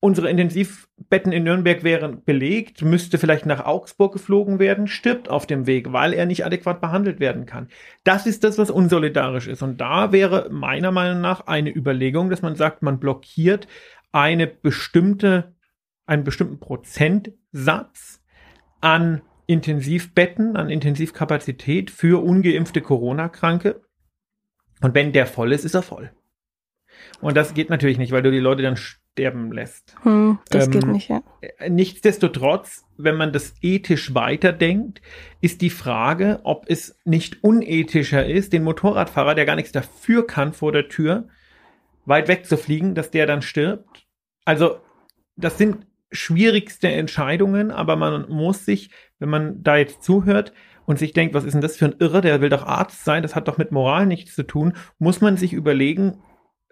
Unsere 0.00 0.30
Intensivbetten 0.30 1.32
in 1.32 1.42
Nürnberg 1.42 1.82
wären 1.82 2.22
belegt, 2.24 2.82
müsste 2.82 3.18
vielleicht 3.18 3.46
nach 3.46 3.64
Augsburg 3.64 4.12
geflogen 4.12 4.60
werden, 4.60 4.86
stirbt 4.86 5.28
auf 5.28 5.44
dem 5.44 5.66
Weg, 5.66 5.92
weil 5.92 6.12
er 6.12 6.24
nicht 6.24 6.44
adäquat 6.44 6.80
behandelt 6.80 7.18
werden 7.18 7.46
kann. 7.46 7.68
Das 8.04 8.24
ist 8.24 8.44
das, 8.44 8.58
was 8.58 8.70
unsolidarisch 8.70 9.48
ist. 9.48 9.62
Und 9.62 9.80
da 9.80 10.12
wäre 10.12 10.50
meiner 10.50 10.92
Meinung 10.92 11.20
nach 11.20 11.48
eine 11.48 11.74
Überlegung, 11.74 12.30
dass 12.30 12.42
man 12.42 12.54
sagt, 12.54 12.82
man 12.82 13.00
blockiert 13.00 13.66
eine 14.12 14.46
bestimmte, 14.46 15.54
einen 16.06 16.22
bestimmten 16.22 16.60
Prozentsatz 16.60 18.22
an 18.80 19.22
Intensivbetten, 19.48 20.56
an 20.56 20.68
Intensivkapazität 20.68 21.90
für 21.90 22.22
ungeimpfte 22.22 22.82
Corona-Kranke. 22.82 23.80
Und 24.82 24.94
wenn 24.94 25.12
der 25.12 25.26
voll 25.26 25.52
ist, 25.52 25.64
ist 25.64 25.74
er 25.74 25.82
voll. 25.82 26.12
Und 27.20 27.36
das 27.36 27.54
geht 27.54 27.70
natürlich 27.70 27.98
nicht, 27.98 28.12
weil 28.12 28.22
du 28.22 28.30
die 28.30 28.40
Leute 28.40 28.62
dann 28.62 28.76
sterben 28.76 29.50
lässt. 29.50 29.96
Hm, 30.02 30.38
das 30.50 30.66
Ähm, 30.66 30.72
geht 30.72 30.86
nicht, 30.86 31.08
ja. 31.08 31.22
Nichtsdestotrotz, 31.66 32.84
wenn 32.98 33.16
man 33.16 33.32
das 33.32 33.54
ethisch 33.62 34.14
weiterdenkt, 34.14 35.00
ist 35.40 35.62
die 35.62 35.70
Frage, 35.70 36.40
ob 36.44 36.66
es 36.68 36.98
nicht 37.04 37.42
unethischer 37.42 38.26
ist, 38.26 38.52
den 38.52 38.64
Motorradfahrer, 38.64 39.34
der 39.34 39.46
gar 39.46 39.56
nichts 39.56 39.72
dafür 39.72 40.26
kann 40.26 40.52
vor 40.52 40.72
der 40.72 40.88
Tür, 40.88 41.28
weit 42.04 42.28
weg 42.28 42.44
zu 42.44 42.58
fliegen, 42.58 42.94
dass 42.94 43.10
der 43.10 43.26
dann 43.26 43.42
stirbt. 43.42 44.06
Also, 44.44 44.78
das 45.36 45.56
sind 45.56 45.86
schwierigste 46.10 46.88
Entscheidungen, 46.88 47.70
aber 47.70 47.96
man 47.96 48.28
muss 48.28 48.64
sich, 48.64 48.90
wenn 49.18 49.28
man 49.28 49.62
da 49.62 49.76
jetzt 49.76 50.02
zuhört 50.02 50.52
und 50.86 50.98
sich 50.98 51.12
denkt, 51.12 51.34
was 51.34 51.44
ist 51.44 51.52
denn 51.52 51.60
das 51.60 51.76
für 51.76 51.86
ein 51.86 51.96
Irrer, 51.98 52.20
der 52.20 52.40
will 52.40 52.48
doch 52.48 52.66
Arzt 52.66 53.04
sein, 53.04 53.22
das 53.22 53.34
hat 53.34 53.48
doch 53.48 53.58
mit 53.58 53.72
Moral 53.72 54.06
nichts 54.06 54.34
zu 54.34 54.42
tun, 54.42 54.72
muss 54.98 55.20
man 55.20 55.36
sich 55.36 55.52
überlegen, 55.52 56.22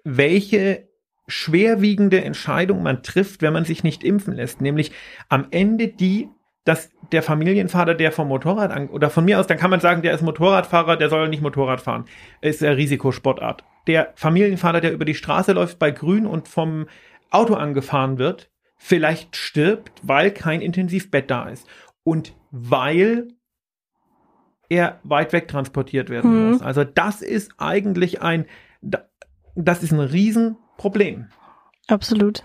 welche 0.04 0.88
schwerwiegende 1.28 2.22
Entscheidung 2.22 2.82
man 2.82 3.02
trifft, 3.02 3.42
wenn 3.42 3.52
man 3.52 3.64
sich 3.64 3.82
nicht 3.82 4.04
impfen 4.04 4.34
lässt. 4.34 4.60
Nämlich 4.60 4.92
am 5.28 5.48
Ende 5.50 5.88
die, 5.88 6.28
dass 6.64 6.90
der 7.12 7.22
Familienvater, 7.22 7.94
der 7.94 8.12
vom 8.12 8.28
Motorrad 8.28 8.70
an, 8.70 8.88
oder 8.88 9.10
von 9.10 9.24
mir 9.24 9.38
aus, 9.38 9.46
dann 9.46 9.58
kann 9.58 9.70
man 9.70 9.80
sagen, 9.80 10.02
der 10.02 10.14
ist 10.14 10.22
Motorradfahrer, 10.22 10.96
der 10.96 11.10
soll 11.10 11.28
nicht 11.28 11.42
Motorrad 11.42 11.80
fahren. 11.80 12.06
Ist 12.40 12.62
ja 12.62 12.70
Risikosportart. 12.70 13.64
Der 13.86 14.12
Familienvater, 14.14 14.80
der 14.80 14.92
über 14.92 15.04
die 15.04 15.14
Straße 15.14 15.52
läuft 15.52 15.78
bei 15.78 15.90
Grün 15.90 16.26
und 16.26 16.48
vom 16.48 16.86
Auto 17.30 17.54
angefahren 17.54 18.18
wird, 18.18 18.50
vielleicht 18.76 19.36
stirbt, 19.36 20.00
weil 20.02 20.30
kein 20.30 20.60
Intensivbett 20.60 21.30
da 21.30 21.48
ist. 21.48 21.66
Und 22.04 22.34
weil 22.50 23.28
er 24.68 25.00
weit 25.04 25.32
weg 25.32 25.48
transportiert 25.48 26.08
werden 26.10 26.30
Hm. 26.30 26.50
muss. 26.52 26.62
Also 26.62 26.84
das 26.84 27.22
ist 27.22 27.52
eigentlich 27.58 28.22
ein, 28.22 28.46
da- 28.80 29.08
das 29.54 29.82
ist 29.82 29.92
ein 29.92 30.00
Riesenproblem. 30.00 31.28
Absolut. 31.88 32.44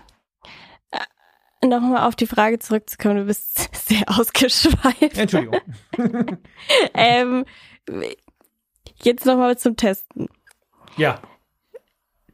Äh, 0.90 1.66
Nochmal 1.66 2.06
auf 2.08 2.14
die 2.16 2.26
Frage 2.26 2.58
zurückzukommen, 2.60 3.16
du 3.16 3.24
bist 3.24 3.68
sehr 3.88 4.02
ausgeschweift. 4.06 5.18
Entschuldigung. 5.18 5.60
ähm, 6.94 7.44
jetzt 9.02 9.26
nochmal 9.26 9.58
zum 9.58 9.76
Testen. 9.76 10.28
ja, 10.96 11.20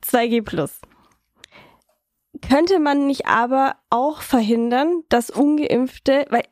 2G 0.02 0.42
plus. 0.42 0.80
Könnte 2.46 2.78
man 2.78 3.06
nicht 3.06 3.26
aber 3.26 3.76
auch 3.90 4.22
verhindern, 4.22 5.02
dass 5.08 5.30
ungeimpfte, 5.30 6.26
weil 6.30 6.44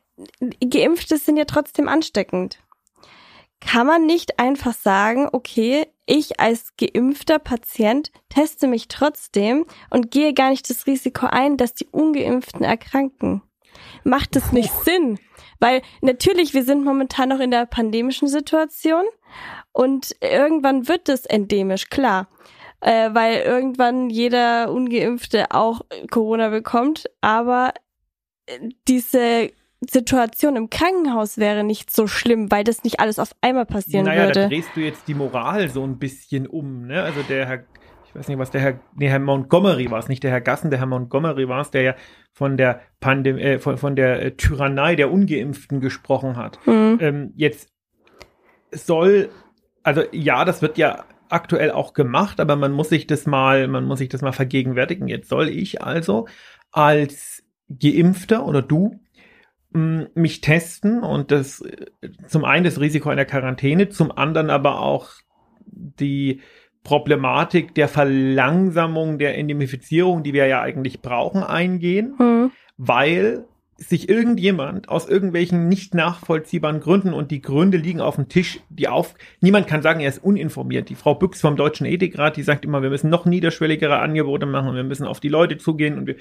geimpfte 0.59 1.17
sind 1.17 1.37
ja 1.37 1.45
trotzdem 1.45 1.87
ansteckend. 1.87 2.59
Kann 3.59 3.87
man 3.87 4.05
nicht 4.05 4.39
einfach 4.39 4.73
sagen, 4.73 5.29
okay, 5.31 5.87
ich 6.05 6.39
als 6.39 6.73
geimpfter 6.77 7.39
Patient 7.39 8.11
teste 8.29 8.67
mich 8.67 8.87
trotzdem 8.87 9.65
und 9.89 10.11
gehe 10.11 10.33
gar 10.33 10.51
nicht 10.51 10.69
das 10.69 10.85
Risiko 10.87 11.25
ein, 11.27 11.57
dass 11.57 11.73
die 11.73 11.87
ungeimpften 11.87 12.63
erkranken? 12.63 13.41
Macht 14.03 14.35
es 14.35 14.51
nicht 14.51 14.71
Sinn? 14.83 15.19
Weil 15.59 15.81
natürlich, 16.01 16.53
wir 16.53 16.63
sind 16.63 16.83
momentan 16.83 17.29
noch 17.29 17.39
in 17.39 17.51
der 17.51 17.65
pandemischen 17.65 18.27
Situation 18.27 19.05
und 19.71 20.15
irgendwann 20.21 20.87
wird 20.87 21.09
es 21.09 21.25
endemisch, 21.25 21.89
klar 21.89 22.27
äh, 22.81 23.09
weil 23.13 23.39
irgendwann 23.41 24.09
jeder 24.09 24.71
Ungeimpfte 24.71 25.51
auch 25.51 25.81
Corona 26.11 26.49
bekommt. 26.49 27.09
Aber 27.21 27.73
äh, 28.45 28.69
diese 28.87 29.51
Situation 29.81 30.55
im 30.55 30.69
Krankenhaus 30.69 31.37
wäre 31.37 31.63
nicht 31.63 31.91
so 31.91 32.07
schlimm, 32.07 32.51
weil 32.51 32.63
das 32.63 32.83
nicht 32.83 32.99
alles 32.99 33.19
auf 33.19 33.31
einmal 33.41 33.65
passieren 33.65 34.05
naja, 34.05 34.27
da 34.27 34.27
würde. 34.27 34.47
drehst 34.47 34.69
du 34.75 34.81
jetzt 34.81 35.07
die 35.07 35.13
Moral 35.13 35.69
so 35.69 35.83
ein 35.83 35.99
bisschen 35.99 36.47
um. 36.47 36.87
Ne? 36.87 37.01
Also 37.01 37.21
der 37.21 37.45
Herr, 37.45 37.63
ich 38.05 38.15
weiß 38.15 38.27
nicht, 38.27 38.39
was 38.39 38.49
der 38.49 38.61
Herr, 38.61 38.79
nee, 38.95 39.07
Herr 39.07 39.19
Montgomery 39.19 39.91
war 39.91 39.99
es, 39.99 40.07
nicht 40.07 40.23
der 40.23 40.31
Herr 40.31 40.41
Gassen, 40.41 40.71
der 40.71 40.79
Herr 40.79 40.87
Montgomery 40.87 41.47
war 41.47 41.61
es, 41.61 41.69
der 41.69 41.83
ja 41.83 41.95
von 42.33 42.57
der 42.57 42.81
Pandemie, 42.99 43.41
äh, 43.41 43.59
von, 43.59 43.77
von 43.77 43.95
der 43.95 44.23
äh, 44.23 44.31
Tyrannei 44.31 44.95
der 44.95 45.11
Ungeimpften 45.11 45.79
gesprochen 45.79 46.37
hat. 46.37 46.59
Hm. 46.65 46.97
ähm, 46.99 47.33
jetzt 47.35 47.69
soll, 48.71 49.29
also 49.83 50.03
ja, 50.11 50.43
das 50.43 50.63
wird 50.63 50.79
ja 50.79 51.05
aktuell 51.29 51.71
auch 51.71 51.93
gemacht, 51.93 52.39
aber 52.39 52.55
man 52.55 52.71
muss 52.71 52.89
sich 52.89 53.07
das 53.07 53.25
mal, 53.25 53.67
man 53.67 53.85
muss 53.85 53.99
sich 53.99 54.09
das 54.09 54.21
mal 54.21 54.31
vergegenwärtigen. 54.31 55.07
Jetzt 55.07 55.29
soll 55.29 55.49
ich 55.49 55.81
also 55.81 56.27
als 56.71 57.43
Geimpfter 57.69 58.45
oder 58.45 58.61
du 58.61 58.99
mh, 59.71 60.07
mich 60.15 60.41
testen 60.41 61.03
und 61.03 61.31
das 61.31 61.61
äh, 61.61 62.09
zum 62.27 62.45
einen 62.45 62.63
das 62.63 62.79
Risiko 62.79 63.09
einer 63.09 63.25
Quarantäne, 63.25 63.89
zum 63.89 64.11
anderen 64.11 64.49
aber 64.49 64.81
auch 64.81 65.09
die 65.65 66.41
Problematik 66.83 67.75
der 67.75 67.89
Verlangsamung 67.89 69.17
der 69.19 69.37
Endemifizierung, 69.37 70.23
die 70.23 70.33
wir 70.33 70.47
ja 70.47 70.61
eigentlich 70.61 71.01
brauchen, 71.01 71.43
eingehen 71.43 72.15
Hm. 72.17 72.51
weil 72.77 73.45
sich 73.77 74.09
irgendjemand 74.09 74.89
aus 74.89 75.07
irgendwelchen 75.07 75.67
nicht 75.67 75.93
nachvollziehbaren 75.93 76.79
Gründen 76.79 77.13
und 77.13 77.29
die 77.31 77.41
Gründe 77.41 77.77
liegen 77.77 78.01
auf 78.01 78.15
dem 78.15 78.27
Tisch, 78.27 78.59
die 78.69 78.87
auf, 78.87 79.15
niemand 79.39 79.67
kann 79.67 79.81
sagen, 79.81 79.99
er 79.99 80.09
ist 80.09 80.23
uninformiert. 80.23 80.89
Die 80.89 80.95
Frau 80.95 81.15
Büchs 81.15 81.41
vom 81.41 81.55
Deutschen 81.55 81.85
Ethikrat, 81.85 82.37
die 82.37 82.43
sagt 82.43 82.65
immer, 82.65 82.81
wir 82.81 82.89
müssen 82.89 83.09
noch 83.09 83.25
niederschwelligere 83.25 83.99
Angebote 83.99 84.45
machen, 84.45 84.75
wir 84.75 84.83
müssen 84.83 85.05
auf 85.05 85.19
die 85.19 85.29
Leute 85.29 85.57
zugehen 85.57 85.97
und 85.97 86.07
wir, 86.07 86.15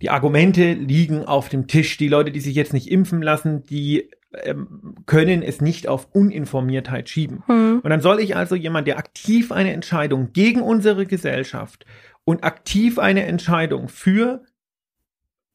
die 0.00 0.10
Argumente 0.10 0.74
liegen 0.74 1.24
auf 1.24 1.48
dem 1.48 1.66
Tisch. 1.66 1.96
Die 1.96 2.08
Leute, 2.08 2.30
die 2.30 2.40
sich 2.40 2.54
jetzt 2.54 2.72
nicht 2.72 2.90
impfen 2.90 3.20
lassen, 3.22 3.64
die 3.64 4.10
ähm, 4.44 4.94
können 5.06 5.42
es 5.42 5.60
nicht 5.60 5.88
auf 5.88 6.08
Uninformiertheit 6.12 7.08
schieben. 7.08 7.42
Hm. 7.46 7.80
Und 7.82 7.90
dann 7.90 8.00
soll 8.00 8.20
ich 8.20 8.36
also 8.36 8.54
jemand, 8.54 8.86
der 8.86 8.98
aktiv 8.98 9.50
eine 9.50 9.72
Entscheidung 9.72 10.32
gegen 10.32 10.60
unsere 10.60 11.06
Gesellschaft 11.06 11.86
und 12.24 12.44
aktiv 12.44 12.98
eine 12.98 13.24
Entscheidung 13.24 13.88
für 13.88 14.42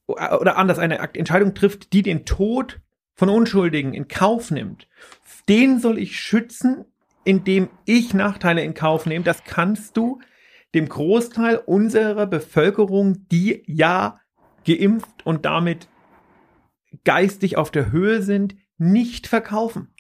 oder 0.08 0.58
anders 0.58 0.80
eine 0.80 1.00
Entscheidung 1.00 1.54
trifft, 1.54 1.94
die 1.94 2.02
den 2.02 2.26
Tod 2.26 2.82
von 3.16 3.30
Unschuldigen 3.30 3.94
in 3.94 4.08
Kauf 4.08 4.52
nimmt, 4.52 4.88
den 5.48 5.80
soll 5.80 5.98
ich 5.98 6.20
schützen, 6.20 6.86
indem 7.24 7.70
ich 7.86 8.13
Nachteile 8.13 8.63
in 8.63 8.74
Kauf 8.74 9.06
nehme. 9.06 9.24
Das 9.24 9.44
kannst 9.44 9.96
du 9.98 10.20
dem 10.74 10.89
Großteil 10.89 11.58
unserer 11.58 12.26
Bevölkerung, 12.26 13.28
die 13.30 13.63
ja 13.68 14.20
geimpft 14.66 15.26
und 15.26 15.46
damit 15.46 15.88
geistig 17.04 17.58
auf 17.58 17.72
der 17.72 17.92
Höhe 17.92 18.22
sind, 18.22 18.56
nicht 18.78 19.28
verkaufen. 19.28 19.92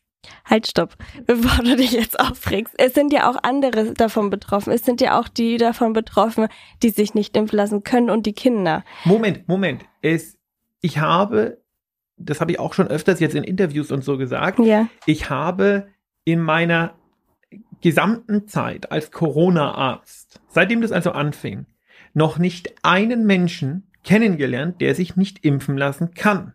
Halt, 0.45 0.67
stopp. 0.67 0.95
Bevor 1.25 1.63
du 1.63 1.75
dich 1.75 1.91
jetzt 1.91 2.19
aufregst. 2.19 2.73
Es 2.77 2.93
sind 2.93 3.13
ja 3.13 3.29
auch 3.29 3.37
andere 3.43 3.93
davon 3.93 4.29
betroffen. 4.29 4.71
Es 4.71 4.83
sind 4.85 5.01
ja 5.01 5.19
auch 5.19 5.27
die 5.27 5.57
davon 5.57 5.93
betroffen, 5.93 6.47
die 6.81 6.89
sich 6.89 7.13
nicht 7.13 7.35
impfen 7.37 7.57
lassen 7.57 7.83
können 7.83 8.09
und 8.09 8.25
die 8.25 8.33
Kinder. 8.33 8.83
Moment, 9.05 9.47
Moment. 9.47 9.85
Es, 10.01 10.37
ich 10.81 10.99
habe, 10.99 11.61
das 12.17 12.41
habe 12.41 12.51
ich 12.51 12.59
auch 12.59 12.73
schon 12.73 12.87
öfters 12.87 13.19
jetzt 13.19 13.35
in 13.35 13.43
Interviews 13.43 13.91
und 13.91 14.03
so 14.03 14.17
gesagt, 14.17 14.59
Ja. 14.59 14.87
ich 15.05 15.29
habe 15.29 15.87
in 16.23 16.41
meiner 16.41 16.95
gesamten 17.81 18.47
Zeit 18.47 18.91
als 18.91 19.11
Corona-Arzt, 19.11 20.39
seitdem 20.47 20.81
das 20.81 20.91
also 20.91 21.11
anfing, 21.11 21.65
noch 22.13 22.37
nicht 22.37 22.73
einen 22.83 23.25
Menschen 23.25 23.91
kennengelernt, 24.03 24.81
der 24.81 24.95
sich 24.95 25.15
nicht 25.15 25.43
impfen 25.45 25.77
lassen 25.77 26.13
kann. 26.13 26.53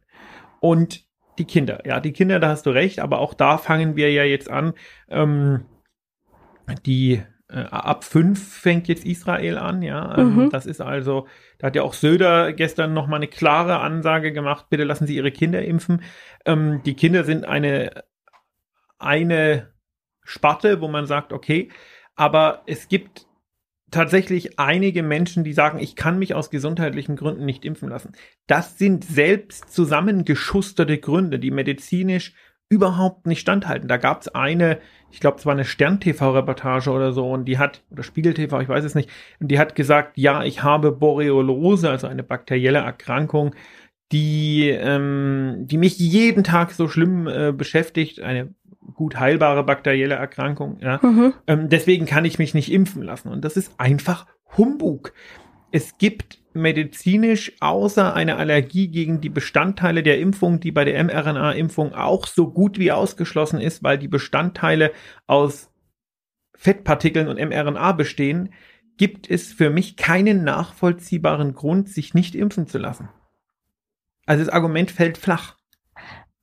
Und 0.61 1.05
die 1.39 1.45
Kinder, 1.45 1.87
ja, 1.87 2.01
die 2.01 2.13
Kinder, 2.13 2.41
da 2.41 2.49
hast 2.49 2.67
du 2.67 2.71
recht, 2.71 3.01
aber 3.01 3.21
auch 3.21 3.35
da 3.35 3.59
fangen 3.59 3.97
wir 3.97 4.13
ja 4.13 4.25
jetzt 4.25 4.51
an, 4.51 4.75
ähm, 5.09 5.65
die 6.85 7.23
äh, 7.49 7.61
ab 7.61 8.05
fünf 8.05 8.61
fängt 8.61 8.89
jetzt 8.89 9.07
Israel 9.07 9.59
an, 9.59 9.83
ja. 9.83 10.19
Ähm, 10.19 10.35
Mhm. 10.37 10.51
Das 10.51 10.67
ist 10.67 10.81
also, 10.81 11.27
da 11.59 11.69
hat 11.69 11.77
ja 11.77 11.83
auch 11.83 11.95
Söder 11.95 12.53
gestern 12.53 12.93
noch 12.93 13.07
mal 13.07 13.17
eine 13.17 13.29
klare 13.29 13.81
Ansage 13.81 14.33
gemacht, 14.33 14.67
bitte 14.69 14.85
lassen 14.85 15.07
Sie 15.07 15.17
Ihre 15.17 15.33
Kinder 15.33 15.65
impfen. 15.65 16.03
Ähm, 16.45 16.83
die 16.85 16.95
Kinder 16.95 17.25
sind 17.25 17.47
eine, 17.47 18.05
eine 18.99 19.73
Sparte, 20.25 20.81
wo 20.81 20.89
man 20.89 21.07
sagt, 21.07 21.33
okay, 21.33 21.71
aber 22.17 22.63
es 22.67 22.89
gibt 22.89 23.28
tatsächlich 23.91 24.59
einige 24.59 25.03
Menschen, 25.03 25.45
die 25.45 25.53
sagen, 25.53 25.79
ich 25.79 25.97
kann 25.97 26.19
mich 26.19 26.35
aus 26.35 26.51
gesundheitlichen 26.51 27.17
Gründen 27.17 27.45
nicht 27.45 27.65
impfen 27.65 27.89
lassen. 27.89 28.13
Das 28.47 28.79
sind 28.79 29.05
selbst 29.05 29.73
zusammengeschusterte 29.73 30.99
Gründe, 30.99 31.39
die 31.39 31.51
medizinisch 31.51 32.35
überhaupt 32.69 33.27
nicht 33.27 33.41
standhalten. 33.41 33.89
Da 33.89 33.97
gab 33.97 34.21
es 34.21 34.29
eine, 34.29 34.79
ich 35.11 35.21
glaube, 35.21 35.39
es 35.39 35.47
war 35.47 35.55
eine 35.55 35.65
Stern-TV-Reportage 35.65 36.91
oder 36.91 37.13
so, 37.13 37.31
und 37.31 37.47
die 37.47 37.59
hat, 37.59 37.83
oder 37.91 38.03
Spiegel-TV, 38.03 38.61
ich 38.61 38.69
weiß 38.69 38.85
es 38.85 38.95
nicht, 38.95 39.09
und 39.41 39.49
die 39.49 39.59
hat 39.59 39.75
gesagt, 39.75 40.19
ja, 40.19 40.45
ich 40.45 40.63
habe 40.63 40.93
Boreolose, 40.93 41.89
also 41.89 42.07
eine 42.07 42.23
bakterielle 42.23 42.81
Erkrankung, 42.81 43.55
die, 44.13 44.69
ähm, 44.71 45.65
die 45.67 45.79
mich 45.79 45.99
jeden 45.99 46.45
Tag 46.45 46.73
so 46.73 46.89
schlimm 46.89 47.27
äh, 47.27 47.53
beschäftigt, 47.53 48.21
eine 48.21 48.55
gut 48.95 49.19
heilbare 49.19 49.65
bakterielle 49.65 50.15
Erkrankung, 50.15 50.79
ja. 50.81 51.01
Mhm. 51.03 51.35
Ähm, 51.47 51.69
deswegen 51.69 52.07
kann 52.07 52.25
ich 52.25 52.39
mich 52.39 52.55
nicht 52.55 52.73
impfen 52.73 53.03
lassen. 53.03 53.29
Und 53.29 53.45
das 53.45 53.57
ist 53.57 53.73
einfach 53.79 54.27
Humbug. 54.57 55.13
Es 55.71 55.99
gibt 55.99 56.39
medizinisch 56.55 57.53
außer 57.61 58.15
einer 58.15 58.39
Allergie 58.39 58.89
gegen 58.89 59.21
die 59.21 59.29
Bestandteile 59.29 60.03
der 60.03 60.19
Impfung, 60.19 60.61
die 60.61 60.73
bei 60.73 60.85
der 60.85 61.03
mRNA-Impfung 61.05 61.95
auch 61.95 62.27
so 62.27 62.51
gut 62.51 62.79
wie 62.79 62.91
ausgeschlossen 62.91 63.61
ist, 63.61 63.83
weil 63.83 63.99
die 63.99 64.09
Bestandteile 64.09 64.93
aus 65.27 65.71
Fettpartikeln 66.55 67.29
und 67.29 67.39
mRNA 67.39 67.93
bestehen, 67.93 68.53
gibt 68.97 69.31
es 69.31 69.53
für 69.53 69.71
mich 69.71 69.97
keinen 69.97 70.43
nachvollziehbaren 70.43 71.55
Grund, 71.55 71.89
sich 71.89 72.15
nicht 72.15 72.35
impfen 72.35 72.67
zu 72.67 72.79
lassen. 72.79 73.09
Also 74.27 74.45
das 74.45 74.53
Argument 74.53 74.91
fällt 74.91 75.17
flach. 75.17 75.58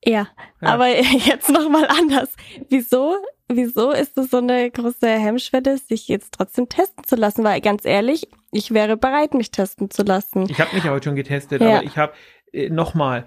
Ja, 0.05 0.27
ja. 0.61 0.67
aber 0.67 0.87
jetzt 1.25 1.49
nochmal 1.49 1.87
anders. 1.87 2.29
Wieso, 2.69 3.15
wieso 3.47 3.91
ist 3.91 4.17
es 4.17 4.31
so 4.31 4.37
eine 4.37 4.69
große 4.69 5.07
Hemmschwelle, 5.07 5.77
sich 5.77 6.07
jetzt 6.07 6.33
trotzdem 6.33 6.69
testen 6.69 7.03
zu 7.03 7.15
lassen? 7.15 7.43
Weil 7.43 7.61
ganz 7.61 7.85
ehrlich, 7.85 8.27
ich 8.51 8.71
wäre 8.71 8.97
bereit, 8.97 9.33
mich 9.33 9.51
testen 9.51 9.89
zu 9.89 10.03
lassen. 10.03 10.47
Ich 10.49 10.59
habe 10.59 10.75
mich 10.75 10.83
heute 10.85 11.05
schon 11.05 11.15
getestet, 11.15 11.61
ja. 11.61 11.77
aber 11.77 11.83
ich 11.83 11.97
habe 11.97 12.13
äh, 12.51 12.69
nochmal, 12.69 13.25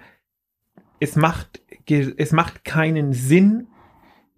es 0.99 1.15
macht, 1.15 1.61
es 1.87 2.31
macht 2.31 2.65
keinen 2.65 3.13
Sinn, 3.13 3.67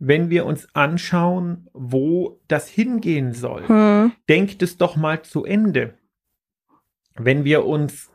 wenn 0.03 0.31
wir 0.31 0.47
uns 0.47 0.67
anschauen, 0.73 1.69
wo 1.73 2.39
das 2.47 2.67
hingehen 2.67 3.33
soll. 3.33 3.67
Hm. 3.67 4.11
Denkt 4.27 4.63
es 4.63 4.77
doch 4.77 4.95
mal 4.95 5.21
zu 5.21 5.45
Ende. 5.45 5.93
Wenn 7.15 7.43
wir 7.43 7.65
uns, 7.65 8.09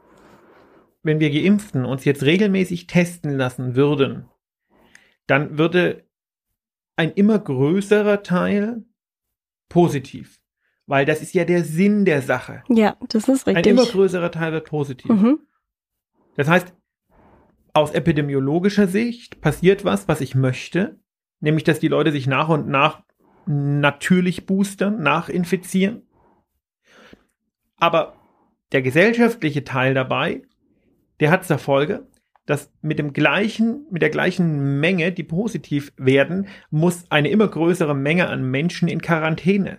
wenn 1.07 1.21
wir 1.21 1.31
Geimpften 1.31 1.85
uns 1.85 2.05
jetzt 2.05 2.23
regelmäßig 2.23 2.87
testen 2.87 3.37
lassen 3.37 3.77
würden, 3.77 4.29
dann 5.27 5.59
würde 5.59 6.05
ein 6.97 7.13
immer 7.13 7.39
größerer 7.39 8.23
Teil 8.23 8.85
positiv. 9.69 10.41
Weil 10.87 11.05
das 11.05 11.21
ist 11.21 11.35
ja 11.35 11.45
der 11.45 11.65
Sinn 11.65 12.05
der 12.05 12.23
Sache. 12.23 12.63
Ja, 12.69 12.97
das 13.09 13.29
ist 13.29 13.47
richtig. 13.47 13.57
Ein 13.57 13.65
immer 13.65 13.87
größerer 13.87 14.31
Teil 14.31 14.53
wird 14.53 14.69
positiv. 14.69 15.11
Mhm. 15.11 15.41
Das 16.37 16.49
heißt, 16.49 16.73
aus 17.73 17.93
epidemiologischer 17.93 18.87
Sicht 18.87 19.41
passiert 19.41 19.85
was, 19.85 20.07
was 20.07 20.21
ich 20.21 20.35
möchte 20.35 21.01
nämlich 21.41 21.65
dass 21.65 21.79
die 21.79 21.89
Leute 21.89 22.13
sich 22.13 22.27
nach 22.27 22.49
und 22.49 22.69
nach 22.69 23.03
natürlich 23.47 24.47
boostern, 24.47 25.03
nachinfizieren. 25.03 26.03
Aber 27.77 28.17
der 28.73 28.83
gesellschaftliche 28.83 29.65
Teil 29.65 29.95
dabei, 29.95 30.43
der 31.21 31.31
hat 31.31 31.45
zur 31.45 31.59
Folge, 31.59 32.07
dass 32.47 32.73
mit 32.81 32.99
dem 32.99 33.13
gleichen, 33.13 33.87
mit 33.91 34.03
der 34.03 34.11
gleichen 34.11 34.81
Menge, 34.81 35.13
die 35.13 35.25
positiv 35.25 35.93
werden, 35.97 36.47
muss 36.71 37.11
eine 37.11 37.29
immer 37.29 37.49
größere 37.49 37.95
Menge 37.95 38.29
an 38.29 38.49
Menschen 38.49 38.89
in 38.89 39.03
Quarantäne, 39.03 39.79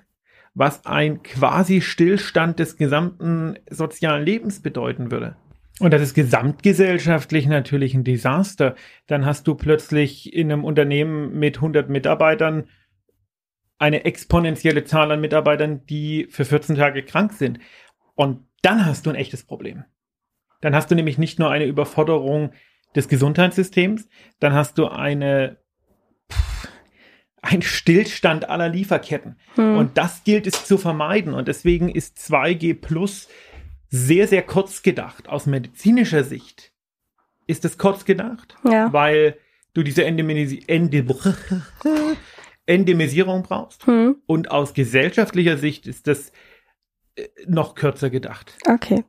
was 0.53 0.85
ein 0.85 1.23
quasi 1.23 1.81
Stillstand 1.81 2.59
des 2.59 2.75
gesamten 2.75 3.57
sozialen 3.69 4.25
Lebens 4.25 4.61
bedeuten 4.61 5.11
würde. 5.11 5.37
Und 5.79 5.93
das 5.93 6.01
ist 6.01 6.15
gesamtgesellschaftlich 6.15 7.47
natürlich 7.47 7.93
ein 7.93 8.03
Desaster. 8.03 8.75
Dann 9.05 9.25
hast 9.25 9.47
du 9.47 9.55
plötzlich 9.55 10.33
in 10.33 10.51
einem 10.51 10.65
Unternehmen 10.65 11.37
mit 11.37 11.57
100 11.57 11.87
Mitarbeitern 11.89 12.67
eine 13.77 14.05
exponentielle 14.05 14.85
Zahl 14.85 15.11
an 15.11 15.21
Mitarbeitern, 15.21 15.85
die 15.85 16.27
für 16.31 16.45
14 16.45 16.75
Tage 16.77 17.03
krank 17.03 17.33
sind. 17.33 17.59
Und 18.15 18.47
dann 18.63 18.85
hast 18.87 19.05
du 19.05 19.11
ein 19.11 19.15
echtes 19.15 19.43
Problem. 19.43 19.85
Dann 20.61 20.75
hast 20.75 20.89
du 20.89 20.95
nämlich 20.95 21.17
nicht 21.17 21.39
nur 21.39 21.49
eine 21.49 21.65
Überforderung 21.65 22.51
des 22.95 23.07
Gesundheitssystems, 23.07 24.07
dann 24.39 24.53
hast 24.53 24.77
du 24.77 24.87
eine 24.87 25.57
ein 27.41 27.61
Stillstand 27.61 28.49
aller 28.49 28.67
Lieferketten. 28.67 29.37
Hm. 29.55 29.77
Und 29.77 29.97
das 29.97 30.23
gilt 30.23 30.47
es 30.47 30.65
zu 30.65 30.77
vermeiden. 30.77 31.33
Und 31.33 31.47
deswegen 31.47 31.87
ist 31.87 32.17
2G 32.17 32.79
Plus 32.79 33.29
sehr, 33.89 34.27
sehr 34.27 34.41
kurz 34.41 34.81
gedacht. 34.81 35.29
Aus 35.29 35.45
medizinischer 35.45 36.23
Sicht 36.23 36.73
ist 37.45 37.63
es 37.63 37.77
kurz 37.77 38.03
gedacht, 38.03 38.55
ja. 38.69 38.91
weil 38.91 39.37
du 39.73 39.83
diese 39.83 40.03
Endemisi 40.03 40.63
Endem 40.67 41.07
Endemisierung 42.65 43.43
brauchst. 43.43 43.85
Hm. 43.87 44.17
Und 44.25 44.51
aus 44.51 44.73
gesellschaftlicher 44.73 45.57
Sicht 45.57 45.87
ist 45.87 46.07
das 46.07 46.33
äh, 47.15 47.27
noch 47.47 47.75
kürzer 47.75 48.09
gedacht. 48.09 48.57
Okay. 48.67 49.05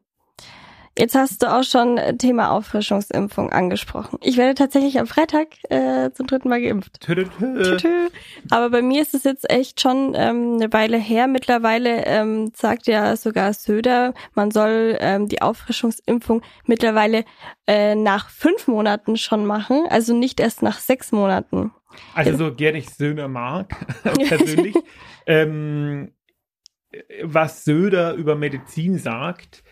Jetzt 0.98 1.14
hast 1.14 1.44
du 1.44 1.46
auch 1.46 1.62
schon 1.62 2.00
Thema 2.18 2.50
Auffrischungsimpfung 2.50 3.52
angesprochen. 3.52 4.18
Ich 4.20 4.36
werde 4.36 4.54
tatsächlich 4.54 4.98
am 4.98 5.06
Freitag 5.06 5.46
äh, 5.70 6.10
zum 6.12 6.26
dritten 6.26 6.48
Mal 6.48 6.60
geimpft. 6.60 7.00
Tü 7.00 7.12
-tü 7.12 7.28
-tü. 7.38 8.10
Aber 8.50 8.70
bei 8.70 8.82
mir 8.82 9.00
ist 9.00 9.14
es 9.14 9.22
jetzt 9.22 9.48
echt 9.48 9.80
schon 9.80 10.14
ähm, 10.16 10.54
eine 10.54 10.72
Weile 10.72 10.96
her. 10.96 11.28
Mittlerweile 11.28 12.04
ähm, 12.04 12.50
sagt 12.52 12.88
ja 12.88 13.14
sogar 13.14 13.54
Söder, 13.54 14.12
man 14.34 14.50
soll 14.50 14.96
ähm, 14.98 15.28
die 15.28 15.40
Auffrischungsimpfung 15.40 16.42
mittlerweile 16.66 17.24
äh, 17.68 17.94
nach 17.94 18.28
fünf 18.28 18.66
Monaten 18.66 19.16
schon 19.16 19.46
machen, 19.46 19.86
also 19.88 20.16
nicht 20.16 20.40
erst 20.40 20.62
nach 20.62 20.80
sechs 20.80 21.12
Monaten. 21.12 21.70
Also 22.14 22.36
so 22.36 22.54
gerne 22.54 22.78
ich 22.78 22.90
Söder 22.90 23.28
mag, 23.28 23.68
persönlich. 24.28 24.74
ähm, 25.26 26.12
was 27.22 27.64
Söder 27.64 28.14
über 28.14 28.34
Medizin 28.34 28.98
sagt, 28.98 29.62
äh, 29.62 29.67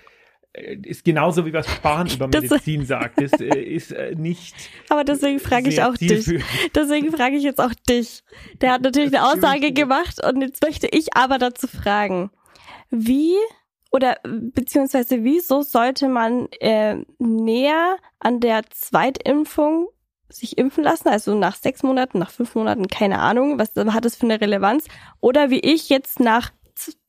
ist 0.56 1.04
genauso 1.04 1.44
wie 1.44 1.52
was 1.52 1.68
Spahn 1.70 2.08
über 2.08 2.28
Medizin 2.28 2.80
das, 2.80 2.88
sagt. 2.88 3.20
Das 3.20 3.40
äh, 3.40 3.60
ist 3.60 3.92
äh, 3.92 4.14
nicht. 4.14 4.54
Aber 4.88 5.04
deswegen 5.04 5.40
frage 5.40 5.68
ich 5.68 5.82
auch 5.82 5.96
dich. 5.96 6.26
Deswegen 6.74 7.12
frage 7.12 7.36
ich 7.36 7.42
jetzt 7.42 7.60
auch 7.60 7.74
dich. 7.88 8.22
Der 8.60 8.72
hat 8.72 8.82
natürlich 8.82 9.14
eine 9.14 9.26
Aussage 9.26 9.72
gemacht 9.72 10.22
und 10.24 10.40
jetzt 10.40 10.62
möchte 10.62 10.86
ich 10.86 11.14
aber 11.14 11.38
dazu 11.38 11.66
fragen, 11.66 12.30
wie 12.90 13.34
oder 13.92 14.18
beziehungsweise 14.24 15.24
wieso 15.24 15.62
sollte 15.62 16.08
man 16.08 16.48
äh, 16.60 16.96
näher 17.18 17.96
an 18.18 18.40
der 18.40 18.62
Zweitimpfung 18.70 19.88
sich 20.28 20.58
impfen 20.58 20.84
lassen, 20.84 21.08
also 21.08 21.34
nach 21.34 21.56
sechs 21.56 21.82
Monaten, 21.82 22.18
nach 22.18 22.30
fünf 22.30 22.54
Monaten, 22.54 22.88
keine 22.88 23.20
Ahnung, 23.20 23.58
was 23.58 23.70
hat 23.76 24.04
das 24.04 24.16
für 24.16 24.26
eine 24.26 24.40
Relevanz? 24.40 24.86
Oder 25.20 25.50
wie 25.50 25.60
ich 25.60 25.88
jetzt 25.88 26.20
nach 26.20 26.50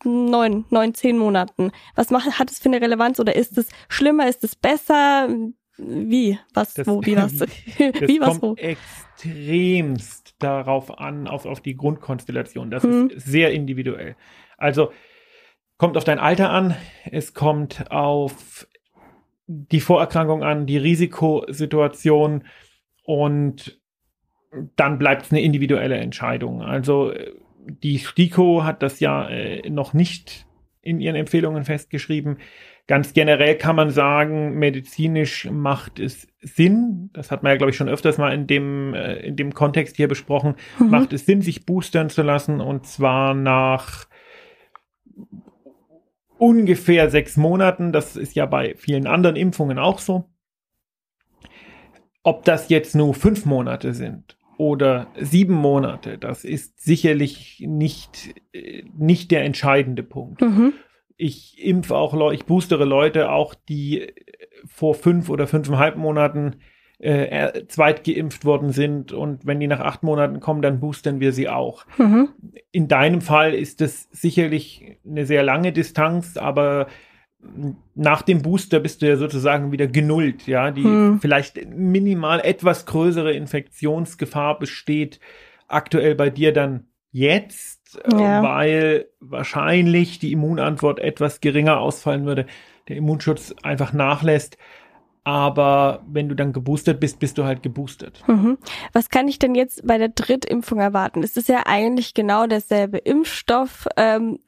neun, 0.04 0.66
neun, 0.70 0.94
zehn 0.94 1.18
Monaten? 1.18 1.72
Was 1.96 2.10
macht, 2.10 2.40
hat 2.40 2.52
es 2.52 2.60
für 2.60 2.70
eine 2.70 2.82
Relevanz 2.82 3.20
oder 3.20 3.36
ist 3.36 3.58
es 3.58 3.70
schlimmer, 3.90 4.28
ist 4.28 4.44
es 4.44 4.56
besser? 4.56 5.30
Wie? 5.78 6.40
Was, 6.54 6.74
das, 6.74 6.88
wo, 6.88 7.04
wie, 7.04 7.16
was? 7.16 7.40
wie, 7.78 8.20
was, 8.20 8.42
wo? 8.42 8.56
extremst 8.56 10.36
darauf 10.40 11.00
an, 11.00 11.28
auf, 11.28 11.46
auf 11.46 11.62
die 11.62 11.76
Grundkonstellation. 11.76 12.72
Das 12.72 12.84
hm. 12.84 13.10
ist 13.10 13.26
sehr 13.26 13.52
individuell. 13.52 14.16
Also, 14.58 14.92
kommt 15.78 15.98
auf 15.98 16.04
dein 16.04 16.20
Alter 16.20 16.50
an, 16.50 16.76
es 17.12 17.34
kommt 17.34 17.92
auf 17.92 18.68
die 19.48 19.80
Vorerkrankung 19.80 20.44
an, 20.44 20.66
die 20.66 20.78
Risikosituation 20.78 22.44
und 23.04 23.80
dann 24.76 24.98
bleibt 24.98 25.24
es 25.24 25.32
eine 25.32 25.42
individuelle 25.42 25.98
Entscheidung. 25.98 26.62
Also 26.62 27.14
die 27.68 28.00
STIKO 28.00 28.64
hat 28.64 28.82
das 28.84 29.00
ja 29.00 29.28
äh, 29.30 29.70
noch 29.70 29.94
nicht 29.94 30.46
in 30.82 31.00
ihren 31.00 31.16
Empfehlungen 31.16 31.66
festgeschrieben. 31.66 32.38
Ganz 32.88 33.14
generell 33.14 33.56
kann 33.56 33.76
man 33.76 33.92
sagen, 33.92 34.58
medizinisch 34.58 35.50
macht 35.52 36.00
es 36.00 36.28
Sinn, 36.40 37.10
das 37.12 37.32
hat 37.32 37.44
man 37.44 37.52
ja, 37.52 37.58
glaube 37.58 37.72
ich, 37.72 37.76
schon 37.76 37.90
öfters 37.90 38.18
mal 38.18 38.34
in 38.34 38.48
dem, 38.48 38.94
äh, 38.94 39.16
in 39.18 39.36
dem 39.36 39.54
Kontext 39.54 39.98
hier 39.98 40.08
besprochen, 40.08 40.56
mhm. 40.80 40.90
macht 40.90 41.12
es 41.12 41.26
Sinn, 41.26 41.42
sich 41.42 41.66
boostern 41.66 42.10
zu 42.10 42.22
lassen 42.22 42.62
und 42.62 42.88
zwar 42.88 43.34
nach 43.34 44.08
ungefähr 46.38 47.10
sechs 47.10 47.36
Monaten. 47.36 47.92
Das 47.92 48.16
ist 48.16 48.36
ja 48.36 48.46
bei 48.46 48.76
vielen 48.76 49.08
anderen 49.08 49.36
Impfungen 49.36 49.80
auch 49.80 50.00
so. 50.00 50.30
Ob 52.24 52.46
das 52.46 52.70
jetzt 52.70 52.96
nur 52.96 53.14
fünf 53.14 53.46
Monate 53.46 53.94
sind 53.94 54.37
oder 54.58 55.08
sieben 55.20 55.54
Monate, 55.54 56.18
das 56.18 56.44
ist 56.44 56.80
sicherlich 56.80 57.64
nicht, 57.66 58.36
nicht 58.98 59.32
der 59.32 59.44
entscheidende 59.44 60.04
Punkt. 60.04 60.42
Mhm. 60.42 60.74
Ich 61.16 61.64
impfe 61.64 61.96
auch 61.96 62.14
Leute, 62.14 62.36
ich 62.36 62.46
boostere 62.46 62.86
Leute 62.86 63.32
auch, 63.32 63.56
die 63.56 64.14
vor 64.66 64.96
fünf 64.96 65.30
oder 65.30 65.48
fünfeinhalb 65.48 65.96
Monaten 65.98 66.58
äh, 67.00 67.66
zweit 67.68 68.04
geimpft 68.04 68.44
worden 68.44 68.72
sind 68.72 69.12
und 69.12 69.46
wenn 69.46 69.60
die 69.60 69.68
nach 69.68 69.80
acht 69.80 70.02
Monaten 70.02 70.40
kommen, 70.40 70.64
dann 70.64 70.80
boostern 70.80 71.20
wir 71.20 71.32
sie 71.32 71.48
auch. 71.48 71.86
Mhm. 71.98 72.30
In 72.72 72.88
deinem 72.88 73.22
Fall 73.22 73.54
ist 73.54 73.82
es 73.82 74.10
sicherlich 74.12 74.98
eine 75.08 75.26
sehr 75.28 75.44
lange 75.44 75.72
Distanz, 75.72 76.38
aber 76.38 76.88
nach 77.96 78.22
dem 78.22 78.42
Booster 78.42 78.80
bist 78.80 79.02
du 79.02 79.08
ja 79.08 79.18
sozusagen 79.18 79.72
wieder 79.72 79.88
genullt, 79.88 80.48
ja, 80.48 80.72
die 80.72 80.84
hm. 80.84 81.20
vielleicht 81.20 81.68
minimal 81.68 82.40
etwas 82.42 82.86
größere 82.86 83.34
Infektionsgefahr 83.34 84.60
besteht 84.60 85.20
aktuell 85.68 86.16
bei 86.16 86.30
dir 86.30 86.54
dann 86.54 86.88
jetzt, 87.12 88.00
äh, 88.06 88.22
ja. 88.22 88.44
weil 88.44 89.08
wahrscheinlich 89.20 90.20
die 90.20 90.32
Immunantwort 90.32 91.00
etwas 91.00 91.42
geringer 91.42 91.80
ausfallen 91.80 92.26
würde, 92.26 92.46
der 92.88 92.98
Immunschutz 92.98 93.54
einfach 93.64 93.94
nachlässt. 93.94 94.58
Aber 95.24 96.06
wenn 96.08 96.30
du 96.30 96.36
dann 96.36 96.54
geboostert 96.54 97.02
bist, 97.02 97.20
bist 97.20 97.38
du 97.38 97.44
halt 97.44 97.62
geboostert. 97.62 98.24
Mhm. 98.28 98.58
Was 98.94 99.10
kann 99.10 99.28
ich 99.28 99.40
denn 99.40 99.56
jetzt 99.56 99.86
bei 99.86 99.98
der 99.98 100.08
Drittimpfung 100.08 100.80
erwarten? 100.80 101.22
Es 101.22 101.36
ist 101.36 101.50
ja 101.50 101.64
eigentlich 101.66 102.14
genau 102.14 102.48
derselbe 102.48 102.98
Impfstoff. 103.00 103.90
Ähm, 103.98 104.40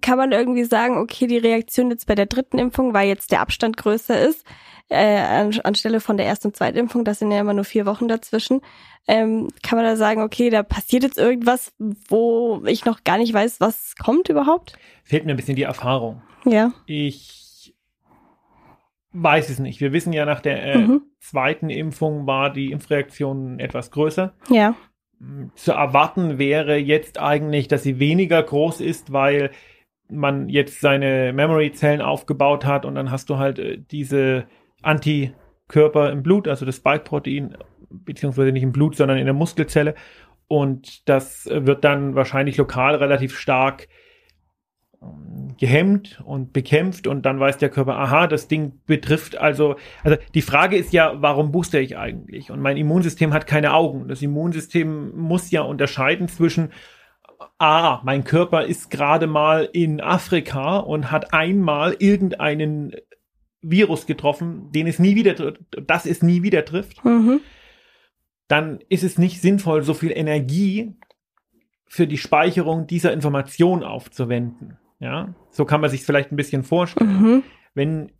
kann 0.00 0.16
man 0.18 0.32
irgendwie 0.32 0.64
sagen, 0.64 0.96
okay, 0.98 1.26
die 1.26 1.38
Reaktion 1.38 1.90
jetzt 1.90 2.06
bei 2.06 2.14
der 2.14 2.26
dritten 2.26 2.58
Impfung, 2.58 2.94
weil 2.94 3.08
jetzt 3.08 3.30
der 3.30 3.40
Abstand 3.40 3.76
größer 3.76 4.18
ist, 4.20 4.44
äh, 4.88 5.18
an, 5.18 5.52
anstelle 5.64 6.00
von 6.00 6.16
der 6.16 6.26
ersten 6.26 6.48
und 6.48 6.56
zweiten 6.56 6.78
Impfung, 6.78 7.04
das 7.04 7.18
sind 7.18 7.30
ja 7.30 7.40
immer 7.40 7.54
nur 7.54 7.64
vier 7.64 7.86
Wochen 7.86 8.08
dazwischen, 8.08 8.60
ähm, 9.08 9.48
kann 9.62 9.76
man 9.76 9.84
da 9.84 9.96
sagen, 9.96 10.22
okay, 10.22 10.48
da 10.50 10.62
passiert 10.62 11.02
jetzt 11.02 11.18
irgendwas, 11.18 11.72
wo 12.08 12.62
ich 12.66 12.84
noch 12.84 13.04
gar 13.04 13.18
nicht 13.18 13.34
weiß, 13.34 13.60
was 13.60 13.94
kommt 13.96 14.28
überhaupt? 14.28 14.78
Fehlt 15.04 15.24
mir 15.26 15.32
ein 15.32 15.36
bisschen 15.36 15.56
die 15.56 15.62
Erfahrung. 15.64 16.22
Ja. 16.44 16.72
Ich 16.86 17.74
weiß 19.12 19.50
es 19.50 19.58
nicht. 19.58 19.80
Wir 19.80 19.92
wissen 19.92 20.12
ja, 20.12 20.24
nach 20.24 20.40
der 20.40 20.62
äh, 20.64 20.78
Mhm. 20.78 21.02
zweiten 21.20 21.68
Impfung 21.70 22.26
war 22.26 22.50
die 22.50 22.70
Impfreaktion 22.72 23.58
etwas 23.60 23.90
größer. 23.90 24.32
Ja. 24.48 24.74
Zu 25.54 25.72
erwarten 25.72 26.38
wäre 26.38 26.76
jetzt 26.76 27.18
eigentlich, 27.18 27.68
dass 27.68 27.82
sie 27.82 27.98
weniger 27.98 28.42
groß 28.42 28.80
ist, 28.80 29.12
weil 29.12 29.50
man 30.12 30.48
jetzt 30.48 30.80
seine 30.80 31.32
Memory-Zellen 31.32 32.00
aufgebaut 32.00 32.64
hat 32.64 32.84
und 32.84 32.94
dann 32.94 33.10
hast 33.10 33.30
du 33.30 33.38
halt 33.38 33.58
äh, 33.58 33.78
diese 33.78 34.44
Antikörper 34.82 36.10
im 36.10 36.22
Blut, 36.22 36.48
also 36.48 36.64
das 36.66 36.76
Spike-Protein, 36.76 37.56
beziehungsweise 37.90 38.52
nicht 38.52 38.62
im 38.62 38.72
Blut, 38.72 38.96
sondern 38.96 39.18
in 39.18 39.24
der 39.24 39.34
Muskelzelle. 39.34 39.94
Und 40.48 41.08
das 41.08 41.46
äh, 41.46 41.66
wird 41.66 41.84
dann 41.84 42.14
wahrscheinlich 42.14 42.56
lokal 42.56 42.94
relativ 42.96 43.38
stark 43.38 43.88
ähm, 45.02 45.54
gehemmt 45.58 46.20
und 46.24 46.52
bekämpft 46.52 47.06
und 47.06 47.22
dann 47.24 47.40
weiß 47.40 47.58
der 47.58 47.70
Körper, 47.70 47.96
aha, 47.96 48.26
das 48.26 48.48
Ding 48.48 48.80
betrifft 48.86 49.36
also, 49.36 49.76
also 50.02 50.16
die 50.34 50.42
Frage 50.42 50.76
ist 50.76 50.92
ja, 50.92 51.14
warum 51.16 51.52
booster 51.52 51.80
ich 51.80 51.96
eigentlich? 51.96 52.50
Und 52.50 52.60
mein 52.60 52.76
Immunsystem 52.76 53.32
hat 53.32 53.46
keine 53.46 53.74
Augen. 53.74 54.08
Das 54.08 54.22
Immunsystem 54.22 55.16
muss 55.16 55.50
ja 55.50 55.62
unterscheiden 55.62 56.28
zwischen, 56.28 56.70
ah, 57.58 58.00
mein 58.04 58.24
Körper 58.24 58.64
ist 58.64 58.90
gerade 58.90 59.26
mal 59.26 59.68
in 59.72 60.00
Afrika 60.00 60.78
und 60.78 61.10
hat 61.10 61.32
einmal 61.32 61.96
irgendeinen 61.98 62.94
Virus 63.60 64.06
getroffen, 64.06 64.70
den 64.72 64.86
es 64.86 64.98
nie 64.98 65.14
wieder, 65.14 65.54
das 65.86 66.06
es 66.06 66.22
nie 66.22 66.42
wieder 66.42 66.64
trifft 66.64 67.04
Mhm. 67.04 67.40
dann 68.48 68.80
ist 68.88 69.04
es 69.04 69.18
nicht 69.18 69.40
sinnvoll, 69.40 69.82
so 69.82 69.94
viel 69.94 70.10
Energie 70.10 70.94
für 71.86 72.06
die 72.06 72.18
Speicherung 72.18 72.86
dieser 72.86 73.12
Information 73.12 73.84
aufzuwenden. 73.84 74.78
Ja, 74.98 75.34
so 75.50 75.64
kann 75.64 75.80
man 75.80 75.90
sich 75.90 76.04
vielleicht 76.04 76.32
ein 76.32 76.36
bisschen 76.36 76.62
vorstellen. 76.62 77.20
Mhm. 77.20 77.42
Wenn 77.74 78.12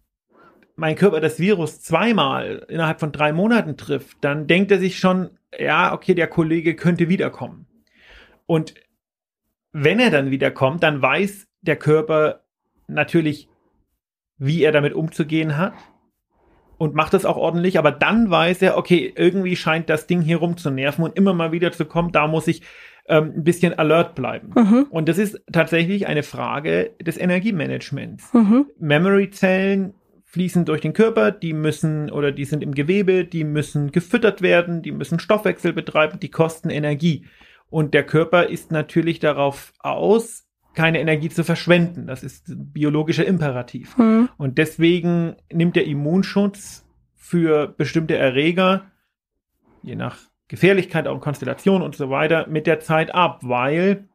mein 0.74 0.96
Körper 0.96 1.20
das 1.20 1.38
Virus 1.38 1.80
zweimal 1.80 2.66
innerhalb 2.68 2.98
von 3.00 3.12
drei 3.12 3.32
Monaten 3.32 3.76
trifft, 3.76 4.18
dann 4.20 4.46
denkt 4.46 4.70
er 4.70 4.78
sich 4.78 4.98
schon, 4.98 5.30
ja, 5.58 5.92
okay, 5.92 6.14
der 6.14 6.28
Kollege 6.28 6.74
könnte 6.74 7.08
wiederkommen. 7.08 7.66
Und 8.46 8.74
wenn 9.72 9.98
er 9.98 10.10
dann 10.10 10.30
wiederkommt, 10.30 10.82
dann 10.82 11.00
weiß 11.02 11.48
der 11.62 11.76
Körper 11.76 12.40
natürlich, 12.86 13.48
wie 14.38 14.62
er 14.62 14.72
damit 14.72 14.94
umzugehen 14.94 15.56
hat 15.56 15.74
und 16.78 16.94
macht 16.94 17.14
das 17.14 17.24
auch 17.24 17.36
ordentlich, 17.36 17.78
aber 17.78 17.92
dann 17.92 18.30
weiß 18.30 18.60
er, 18.62 18.76
okay, 18.76 19.12
irgendwie 19.16 19.56
scheint 19.56 19.88
das 19.88 20.06
Ding 20.06 20.20
hier 20.20 20.38
rumzunerven 20.38 21.04
und 21.04 21.16
immer 21.16 21.32
mal 21.32 21.52
wieder 21.52 21.72
zu 21.72 21.84
kommen, 21.84 22.12
da 22.12 22.26
muss 22.26 22.48
ich 22.48 22.62
ähm, 23.06 23.32
ein 23.36 23.44
bisschen 23.44 23.78
alert 23.78 24.14
bleiben. 24.14 24.52
Mhm. 24.54 24.86
Und 24.90 25.08
das 25.08 25.18
ist 25.18 25.40
tatsächlich 25.52 26.06
eine 26.06 26.22
Frage 26.22 26.90
des 27.00 27.18
Energiemanagements. 27.18 28.32
Mhm. 28.34 28.66
Memory-Zellen 28.78 29.94
fließen 30.24 30.64
durch 30.64 30.80
den 30.80 30.92
Körper, 30.92 31.30
die 31.30 31.52
müssen 31.52 32.10
oder 32.10 32.32
die 32.32 32.46
sind 32.46 32.62
im 32.62 32.74
Gewebe, 32.74 33.24
die 33.24 33.44
müssen 33.44 33.92
gefüttert 33.92 34.40
werden, 34.40 34.82
die 34.82 34.92
müssen 34.92 35.18
Stoffwechsel 35.18 35.72
betreiben, 35.72 36.20
die 36.20 36.30
kosten 36.30 36.70
Energie. 36.70 37.26
Und 37.72 37.94
der 37.94 38.04
Körper 38.04 38.50
ist 38.50 38.70
natürlich 38.70 39.18
darauf 39.18 39.72
aus, 39.78 40.46
keine 40.74 41.00
Energie 41.00 41.30
zu 41.30 41.42
verschwenden. 41.42 42.06
Das 42.06 42.22
ist 42.22 42.48
ein 42.48 42.70
biologischer 42.70 43.24
Imperativ. 43.24 43.96
Mhm. 43.96 44.28
Und 44.36 44.58
deswegen 44.58 45.36
nimmt 45.50 45.74
der 45.74 45.86
Immunschutz 45.86 46.86
für 47.16 47.68
bestimmte 47.68 48.18
Erreger, 48.18 48.90
je 49.82 49.96
nach 49.96 50.18
Gefährlichkeit, 50.48 51.08
auch 51.08 51.18
Konstellation 51.20 51.80
und 51.80 51.96
so 51.96 52.10
weiter, 52.10 52.46
mit 52.46 52.66
der 52.66 52.80
Zeit 52.80 53.14
ab, 53.14 53.40
weil 53.40 54.06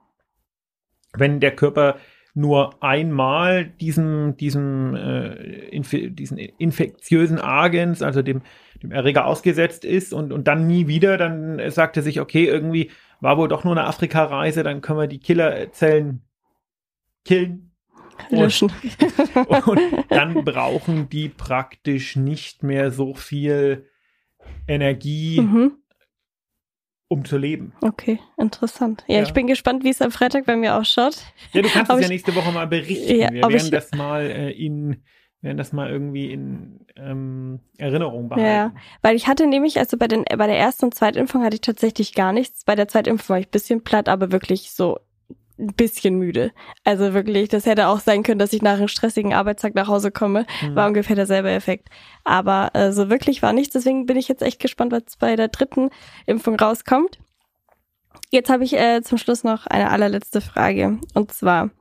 wenn 1.16 1.40
der 1.40 1.56
Körper 1.56 1.98
nur 2.36 2.84
einmal 2.84 3.66
diesem, 3.66 4.38
diesem, 4.38 4.94
äh, 4.96 5.34
inf 5.70 5.90
diesen 5.90 6.38
infektiösen 6.38 7.40
Agens, 7.40 8.04
also 8.04 8.22
dem, 8.22 8.44
dem 8.84 8.92
Erreger 8.92 9.26
ausgesetzt 9.26 9.84
ist 9.84 10.14
und, 10.14 10.32
und 10.32 10.48
dann 10.48 10.68
nie 10.68 10.88
wieder, 10.88 11.18
dann 11.18 11.60
sagt 11.72 11.98
er 11.98 12.04
sich, 12.04 12.22
okay, 12.22 12.46
irgendwie 12.46 12.92
war 13.22 13.38
wohl 13.38 13.48
doch 13.48 13.64
nur 13.64 13.74
eine 13.74 13.86
Afrika-Reise, 13.88 14.64
dann 14.64 14.82
können 14.82 15.00
wir 15.00 15.08
die 15.08 15.20
Killerzellen 15.20 16.22
killen 17.26 17.72
Löschen. 18.30 18.72
und 19.66 19.80
dann 20.10 20.44
brauchen 20.46 21.08
die 21.10 21.30
praktisch 21.30 22.16
nicht 22.16 22.64
mehr 22.64 22.92
so 22.92 23.14
viel 23.14 23.90
Energie, 24.68 25.40
Mhm. 25.42 25.78
um 27.10 27.26
zu 27.26 27.38
leben. 27.38 27.74
Okay, 27.82 28.20
interessant. 28.38 29.04
Ja, 29.08 29.18
Ja. 29.18 29.24
ich 29.24 29.34
bin 29.34 29.48
gespannt, 29.48 29.84
wie 29.84 29.90
es 29.90 30.02
am 30.02 30.12
Freitag 30.12 30.46
bei 30.46 30.56
mir 30.56 30.76
ausschaut. 30.76 31.18
Ja, 31.54 31.62
du 31.62 31.70
kannst 31.70 31.92
Ob 31.92 31.98
es 31.98 32.04
ja 32.04 32.10
nächste 32.10 32.34
Woche 32.36 32.52
mal 32.52 32.68
berichten. 32.68 33.20
Ja, 33.20 33.32
Wir 33.32 33.42
werden 33.44 33.56
ich- 33.56 33.70
das 33.70 33.92
mal 33.92 34.22
äh, 34.24 34.52
in, 34.52 35.04
das 35.56 35.72
mal 35.72 35.90
irgendwie 35.90 36.32
in 36.32 36.86
ähm, 36.98 37.60
Erinnerung 37.78 38.30
Ja. 38.32 38.36
behalten. 38.36 38.78
Weil 39.02 39.16
ich 39.16 39.28
hatte 39.28 39.48
nämlich, 39.48 39.80
also 39.80 39.98
bei, 39.98 40.08
den, 40.08 40.26
bei 40.26 40.48
der 40.48 40.58
ersten 40.58 40.86
und 40.86 40.96
zweiten 40.96 41.18
Impfung 41.20 41.44
hatte 41.44 41.56
ich 41.56 41.62
tatsächlich 41.62 42.14
gar 42.14 42.34
nichts. 42.34 42.66
Bei 42.66 42.76
der 42.76 42.88
zweiten 42.90 43.10
Impfung 43.10 43.36
war 43.36 43.40
ich 43.40 43.48
ein 43.48 43.52
bisschen 43.52 43.84
platt, 43.84 44.10
aber 44.10 44.32
wirklich 44.32 44.72
so 44.72 45.00
ein 45.60 45.74
bisschen 45.74 46.20
müde. 46.20 46.52
Also 46.84 47.14
wirklich, 47.14 47.50
das 47.50 47.66
hätte 47.66 47.88
auch 47.88 48.00
sein 48.00 48.24
können, 48.24 48.40
dass 48.40 48.54
ich 48.54 48.62
nach 48.62 48.78
einem 48.78 48.88
stressigen 48.88 49.34
Arbeitstag 49.34 49.74
nach 49.76 49.88
Hause 49.88 50.12
komme. 50.12 50.46
Hm. 50.60 50.76
War 50.76 50.88
ungefähr 50.88 51.16
derselbe 51.16 51.50
Effekt. 51.50 51.90
Aber 52.24 52.72
äh, 52.74 52.92
so 52.92 53.10
wirklich 53.10 53.42
war 53.42 53.54
nichts. 53.54 53.74
Deswegen 53.74 54.06
bin 54.06 54.18
ich 54.18 54.28
jetzt 54.28 54.44
echt 54.44 54.60
gespannt, 54.60 54.92
was 54.92 55.18
bei 55.18 55.36
der 55.36 55.48
dritten 55.48 55.90
Impfung 56.26 56.56
rauskommt. 56.56 57.20
Jetzt 58.30 58.50
habe 58.50 58.64
ich 58.64 58.74
äh, 58.78 59.02
zum 59.02 59.18
Schluss 59.18 59.44
noch 59.44 59.66
eine 59.68 59.90
allerletzte 59.90 60.42
Frage. 60.42 61.00
Und 61.14 61.32
zwar, 61.32 61.72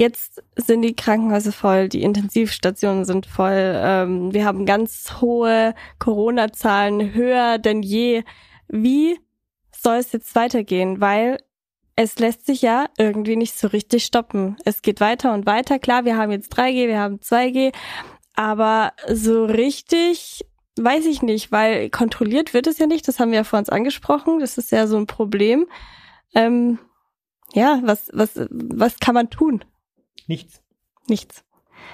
jetzt 0.00 0.42
sind 0.56 0.80
die 0.80 0.96
Krankenhäuser 0.96 1.52
voll, 1.52 1.90
die 1.90 2.02
Intensivstationen 2.02 3.04
sind 3.04 3.26
voll, 3.26 3.74
ähm, 3.76 4.32
wir 4.32 4.46
haben 4.46 4.64
ganz 4.64 5.20
hohe 5.20 5.74
Corona-Zahlen, 5.98 7.12
höher 7.12 7.58
denn 7.58 7.82
je. 7.82 8.24
Wie 8.66 9.20
soll 9.70 9.96
es 9.96 10.12
jetzt 10.12 10.34
weitergehen? 10.34 11.02
Weil 11.02 11.36
es 11.96 12.18
lässt 12.18 12.46
sich 12.46 12.62
ja 12.62 12.86
irgendwie 12.96 13.36
nicht 13.36 13.58
so 13.58 13.66
richtig 13.66 14.06
stoppen. 14.06 14.56
Es 14.64 14.80
geht 14.80 15.00
weiter 15.00 15.34
und 15.34 15.44
weiter. 15.44 15.78
Klar, 15.78 16.06
wir 16.06 16.16
haben 16.16 16.32
jetzt 16.32 16.56
3G, 16.56 16.88
wir 16.88 16.98
haben 16.98 17.16
2G, 17.16 17.74
aber 18.34 18.94
so 19.06 19.44
richtig 19.44 20.46
weiß 20.78 21.04
ich 21.04 21.20
nicht, 21.20 21.52
weil 21.52 21.90
kontrolliert 21.90 22.54
wird 22.54 22.66
es 22.66 22.78
ja 22.78 22.86
nicht. 22.86 23.06
Das 23.06 23.20
haben 23.20 23.32
wir 23.32 23.38
ja 23.38 23.44
vor 23.44 23.58
uns 23.58 23.68
angesprochen. 23.68 24.40
Das 24.40 24.56
ist 24.56 24.72
ja 24.72 24.86
so 24.86 24.96
ein 24.96 25.06
Problem. 25.06 25.66
Ähm, 26.34 26.78
ja, 27.52 27.80
was, 27.82 28.08
was, 28.14 28.40
was 28.50 28.98
kann 28.98 29.14
man 29.14 29.28
tun? 29.28 29.62
Nichts. 30.26 30.62
Nichts. 31.08 31.44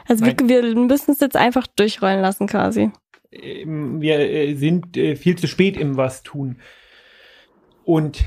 Also 0.08 0.24
wir, 0.24 0.36
wir 0.36 0.74
müssen 0.74 1.12
es 1.12 1.20
jetzt 1.20 1.36
einfach 1.36 1.66
durchrollen 1.66 2.20
lassen 2.20 2.46
quasi. 2.46 2.90
Ähm, 3.32 4.00
Wir 4.00 4.18
äh, 4.18 4.54
sind 4.54 4.96
äh, 4.96 5.16
viel 5.16 5.36
zu 5.36 5.46
spät 5.46 5.76
im 5.76 5.96
Was 5.96 6.22
tun. 6.22 6.58
Und 7.84 8.24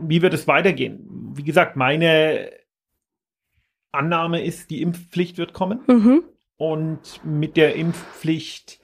wie 0.00 0.22
wird 0.22 0.34
es 0.34 0.46
weitergehen? 0.46 1.32
Wie 1.34 1.42
gesagt, 1.42 1.76
meine 1.76 2.50
Annahme 3.92 4.44
ist, 4.44 4.70
die 4.70 4.82
Impfpflicht 4.82 5.36
wird 5.38 5.52
kommen. 5.52 5.80
Mhm. 5.88 6.22
Und 6.56 7.20
mit 7.24 7.56
der 7.56 7.74
Impfpflicht 7.74 8.80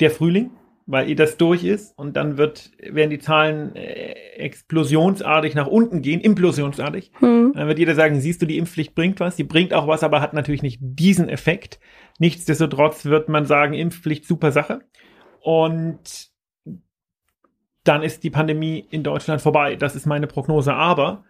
der 0.00 0.10
Frühling, 0.10 0.50
weil 0.90 1.08
eh 1.08 1.14
das 1.14 1.36
durch 1.36 1.62
ist 1.62 1.96
und 1.96 2.16
dann 2.16 2.36
wird, 2.36 2.72
werden 2.80 3.10
die 3.10 3.20
Zahlen 3.20 3.76
äh, 3.76 4.12
explosionsartig 4.38 5.54
nach 5.54 5.68
unten 5.68 6.02
gehen, 6.02 6.20
implosionsartig. 6.20 7.12
Hm. 7.20 7.52
Dann 7.54 7.68
wird 7.68 7.78
jeder 7.78 7.94
sagen, 7.94 8.20
siehst 8.20 8.42
du, 8.42 8.46
die 8.46 8.58
Impfpflicht 8.58 8.96
bringt 8.96 9.20
was, 9.20 9.36
sie 9.36 9.44
bringt 9.44 9.72
auch 9.72 9.86
was, 9.86 10.02
aber 10.02 10.20
hat 10.20 10.34
natürlich 10.34 10.62
nicht 10.62 10.80
diesen 10.82 11.28
Effekt. 11.28 11.78
Nichtsdestotrotz 12.18 13.04
wird 13.04 13.28
man 13.28 13.46
sagen, 13.46 13.74
Impfpflicht 13.74 14.26
super 14.26 14.50
Sache. 14.50 14.80
Und 15.40 16.30
dann 17.84 18.02
ist 18.02 18.24
die 18.24 18.30
Pandemie 18.30 18.84
in 18.90 19.04
Deutschland 19.04 19.40
vorbei. 19.40 19.76
Das 19.76 19.94
ist 19.94 20.06
meine 20.06 20.26
Prognose. 20.26 20.74
Aber 20.74 21.24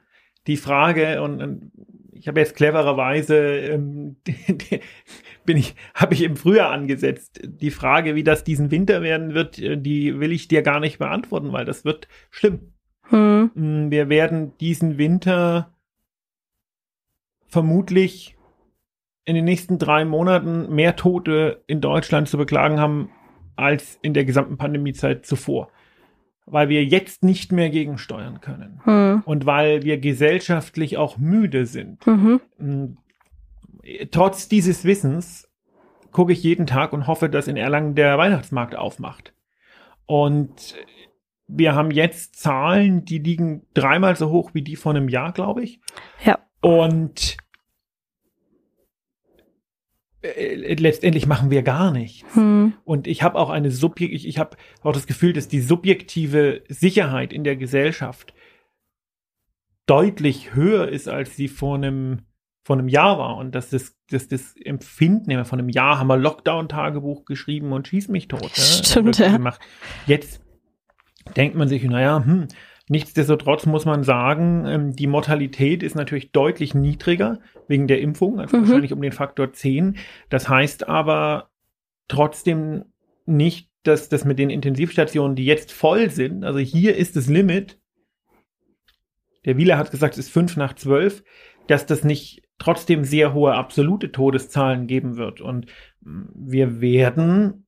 die 0.46 0.56
Frage, 0.56 1.22
und, 1.22 1.42
und 1.42 1.72
ich 2.20 2.28
habe 2.28 2.38
jetzt 2.38 2.54
clevererweise, 2.54 3.36
ähm, 3.36 4.16
bin 5.46 5.56
ich, 5.56 5.74
habe 5.94 6.12
ich 6.12 6.22
im 6.22 6.36
Frühjahr 6.36 6.70
angesetzt. 6.70 7.40
Die 7.42 7.70
Frage, 7.70 8.14
wie 8.14 8.22
das 8.22 8.44
diesen 8.44 8.70
Winter 8.70 9.00
werden 9.00 9.32
wird, 9.32 9.58
äh, 9.58 9.78
die 9.78 10.20
will 10.20 10.30
ich 10.30 10.46
dir 10.46 10.62
gar 10.62 10.80
nicht 10.80 10.98
beantworten, 10.98 11.52
weil 11.52 11.64
das 11.64 11.86
wird 11.86 12.08
schlimm. 12.30 12.72
Hm. 13.08 13.50
Mm, 13.54 13.90
Wir 13.90 14.10
werden 14.10 14.52
diesen 14.58 14.98
Winter 14.98 15.74
vermutlich 17.46 18.36
in 19.24 19.34
den 19.34 19.46
nächsten 19.46 19.78
drei 19.78 20.04
Monaten 20.04 20.74
mehr 20.74 20.96
Tote 20.96 21.64
in 21.66 21.80
Deutschland 21.80 22.28
zu 22.28 22.36
beklagen 22.36 22.78
haben 22.78 23.10
als 23.56 23.98
in 24.02 24.12
der 24.12 24.26
gesamten 24.26 24.58
Pandemiezeit 24.58 25.24
zuvor. 25.24 25.70
Weil 26.50 26.68
wir 26.68 26.84
jetzt 26.84 27.22
nicht 27.22 27.52
mehr 27.52 27.70
gegensteuern 27.70 28.40
können. 28.40 28.80
Hm. 28.84 29.22
Und 29.24 29.46
weil 29.46 29.82
wir 29.82 29.98
gesellschaftlich 29.98 30.96
auch 30.96 31.18
müde 31.18 31.66
sind. 31.66 32.06
Mhm. 32.06 32.40
Mm, 32.58 32.96
Trotz 34.10 34.48
dieses 34.48 34.84
Wissens 34.84 35.48
gucke 36.12 36.32
ich 36.32 36.42
jeden 36.42 36.66
Tag 36.66 36.92
und 36.92 37.06
hoffe, 37.06 37.28
dass 37.28 37.48
in 37.48 37.56
Erlangen 37.56 37.94
der 37.94 38.18
Weihnachtsmarkt 38.18 38.76
aufmacht. 38.76 39.32
Und 40.06 40.74
wir 41.46 41.74
haben 41.74 41.90
jetzt 41.90 42.36
Zahlen, 42.36 43.04
die 43.04 43.18
liegen 43.18 43.66
dreimal 43.74 44.16
so 44.16 44.30
hoch 44.30 44.50
wie 44.52 44.62
die 44.62 44.76
von 44.76 44.96
einem 44.96 45.08
Jahr, 45.08 45.32
glaube 45.32 45.62
ich. 45.62 45.80
Ja. 46.24 46.38
Und 46.60 47.36
letztendlich 50.22 51.26
machen 51.26 51.50
wir 51.50 51.62
gar 51.62 51.90
nichts. 51.90 52.34
Hm. 52.34 52.74
Und 52.84 53.06
ich 53.06 53.22
habe 53.22 53.38
auch 53.38 53.50
eine 53.50 53.70
Subjek 53.70 54.12
ich, 54.12 54.26
ich 54.28 54.38
habe 54.38 54.56
auch 54.82 54.92
das 54.92 55.06
Gefühl, 55.06 55.32
dass 55.32 55.48
die 55.48 55.60
subjektive 55.60 56.62
Sicherheit 56.68 57.32
in 57.32 57.44
der 57.44 57.56
Gesellschaft 57.56 58.34
deutlich 59.86 60.54
höher 60.54 60.88
ist, 60.88 61.08
als 61.08 61.36
sie 61.36 61.48
vor 61.48 61.76
einem 61.76 62.22
vor 62.62 62.76
einem 62.76 62.88
Jahr 62.88 63.18
war 63.18 63.36
und 63.36 63.54
dass 63.54 63.70
das, 63.70 63.96
dass 64.10 64.28
das 64.28 64.54
Empfinden, 64.56 65.44
vor 65.44 65.58
einem 65.58 65.70
Jahr 65.70 65.98
haben 65.98 66.08
wir 66.08 66.18
Lockdown-Tagebuch 66.18 67.24
geschrieben 67.24 67.72
und 67.72 67.88
schieß 67.88 68.08
mich 68.08 68.28
tot. 68.28 68.42
Ja, 68.54 68.62
Stimmt, 68.62 69.18
Das 69.18 69.18
ja. 69.18 69.32
Gemacht. 69.32 69.60
Jetzt 70.06 70.42
denkt 71.36 71.56
man 71.56 71.68
sich, 71.68 71.82
naja, 71.84 72.22
hm, 72.24 72.48
nichtsdestotrotz 72.90 73.66
muss 73.66 73.84
man 73.84 74.02
sagen, 74.02 74.66
ähm, 74.66 74.96
die 74.96 75.06
Mortalität 75.06 75.82
ist 75.82 75.94
natürlich 75.94 76.32
deutlich 76.32 76.74
niedriger 76.74 77.38
wegen 77.68 77.86
der 77.86 78.00
Impfung, 78.00 78.40
also 78.40 78.56
Mhm. 78.56 78.62
wahrscheinlich 78.62 78.92
um 78.92 79.00
den 79.00 79.12
Faktor 79.12 79.52
10. 79.52 79.96
Das 80.28 80.48
heißt 80.48 80.88
aber 80.88 81.50
trotzdem 82.08 82.86
nicht, 83.26 83.70
dass 83.84 84.08
das 84.08 84.24
mit 84.24 84.38
den 84.40 84.50
Intensivstationen, 84.50 85.36
die 85.36 85.46
jetzt 85.46 85.70
voll 85.72 86.10
sind, 86.10 86.44
also 86.44 86.58
hier 86.58 86.96
ist 86.96 87.14
das 87.14 87.28
Limit, 87.28 87.78
der 89.44 89.56
Wieler 89.56 89.78
hat 89.78 89.92
gesagt, 89.92 90.14
es 90.14 90.26
ist 90.26 90.32
fünf 90.32 90.56
nach 90.56 90.74
zwölf, 90.74 91.22
dass 91.68 91.86
das 91.86 92.02
nicht 92.02 92.42
trotzdem 92.58 93.04
sehr 93.04 93.32
hohe 93.32 93.54
absolute 93.54 94.10
Todeszahlen 94.12 94.86
geben 94.88 95.16
wird. 95.16 95.40
Und 95.40 95.66
mm, 96.00 96.24
wir 96.34 96.80
werden 96.80 97.66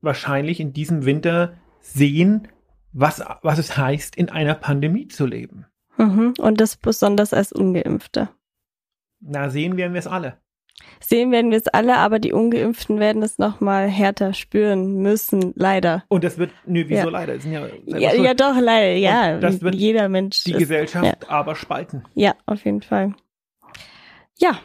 wahrscheinlich 0.00 0.60
in 0.60 0.72
diesem 0.72 1.06
Winter 1.06 1.56
sehen, 1.94 2.48
was, 2.92 3.22
was 3.42 3.58
es 3.58 3.76
heißt, 3.76 4.16
in 4.16 4.28
einer 4.30 4.54
Pandemie 4.54 5.08
zu 5.08 5.26
leben. 5.26 5.66
Mhm. 5.96 6.34
Und 6.38 6.60
das 6.60 6.76
besonders 6.76 7.32
als 7.34 7.52
Ungeimpfte. 7.52 8.28
Na, 9.20 9.50
sehen 9.50 9.76
werden 9.76 9.92
wir 9.94 9.98
es 9.98 10.06
alle. 10.06 10.38
Sehen 11.00 11.32
werden 11.32 11.50
wir 11.50 11.58
es 11.58 11.66
alle, 11.66 11.96
aber 11.96 12.20
die 12.20 12.32
Ungeimpften 12.32 13.00
werden 13.00 13.22
es 13.24 13.38
nochmal 13.38 13.88
härter 13.88 14.32
spüren 14.32 14.98
müssen, 15.02 15.52
leider. 15.56 16.04
Und 16.08 16.22
das 16.22 16.38
wird, 16.38 16.52
nö, 16.66 16.84
wieso 16.86 17.06
Ja. 17.06 17.10
leider? 17.10 17.34
Ja, 17.36 17.66
Ja, 17.84 18.14
ja, 18.14 18.34
doch, 18.34 18.56
leider, 18.60 18.92
ja. 18.92 19.34
Und 19.34 19.40
das 19.40 19.60
wird 19.60 19.74
Jeder 19.74 20.08
Mensch. 20.08 20.44
die 20.44 20.52
ist, 20.52 20.58
Gesellschaft 20.58 21.28
aber 21.28 21.56
spalten. 21.56 22.04
Ja, 22.14 22.34
auf 22.46 22.64
jeden 22.64 22.82
Fall. 22.82 23.14
Ja, 24.38 24.60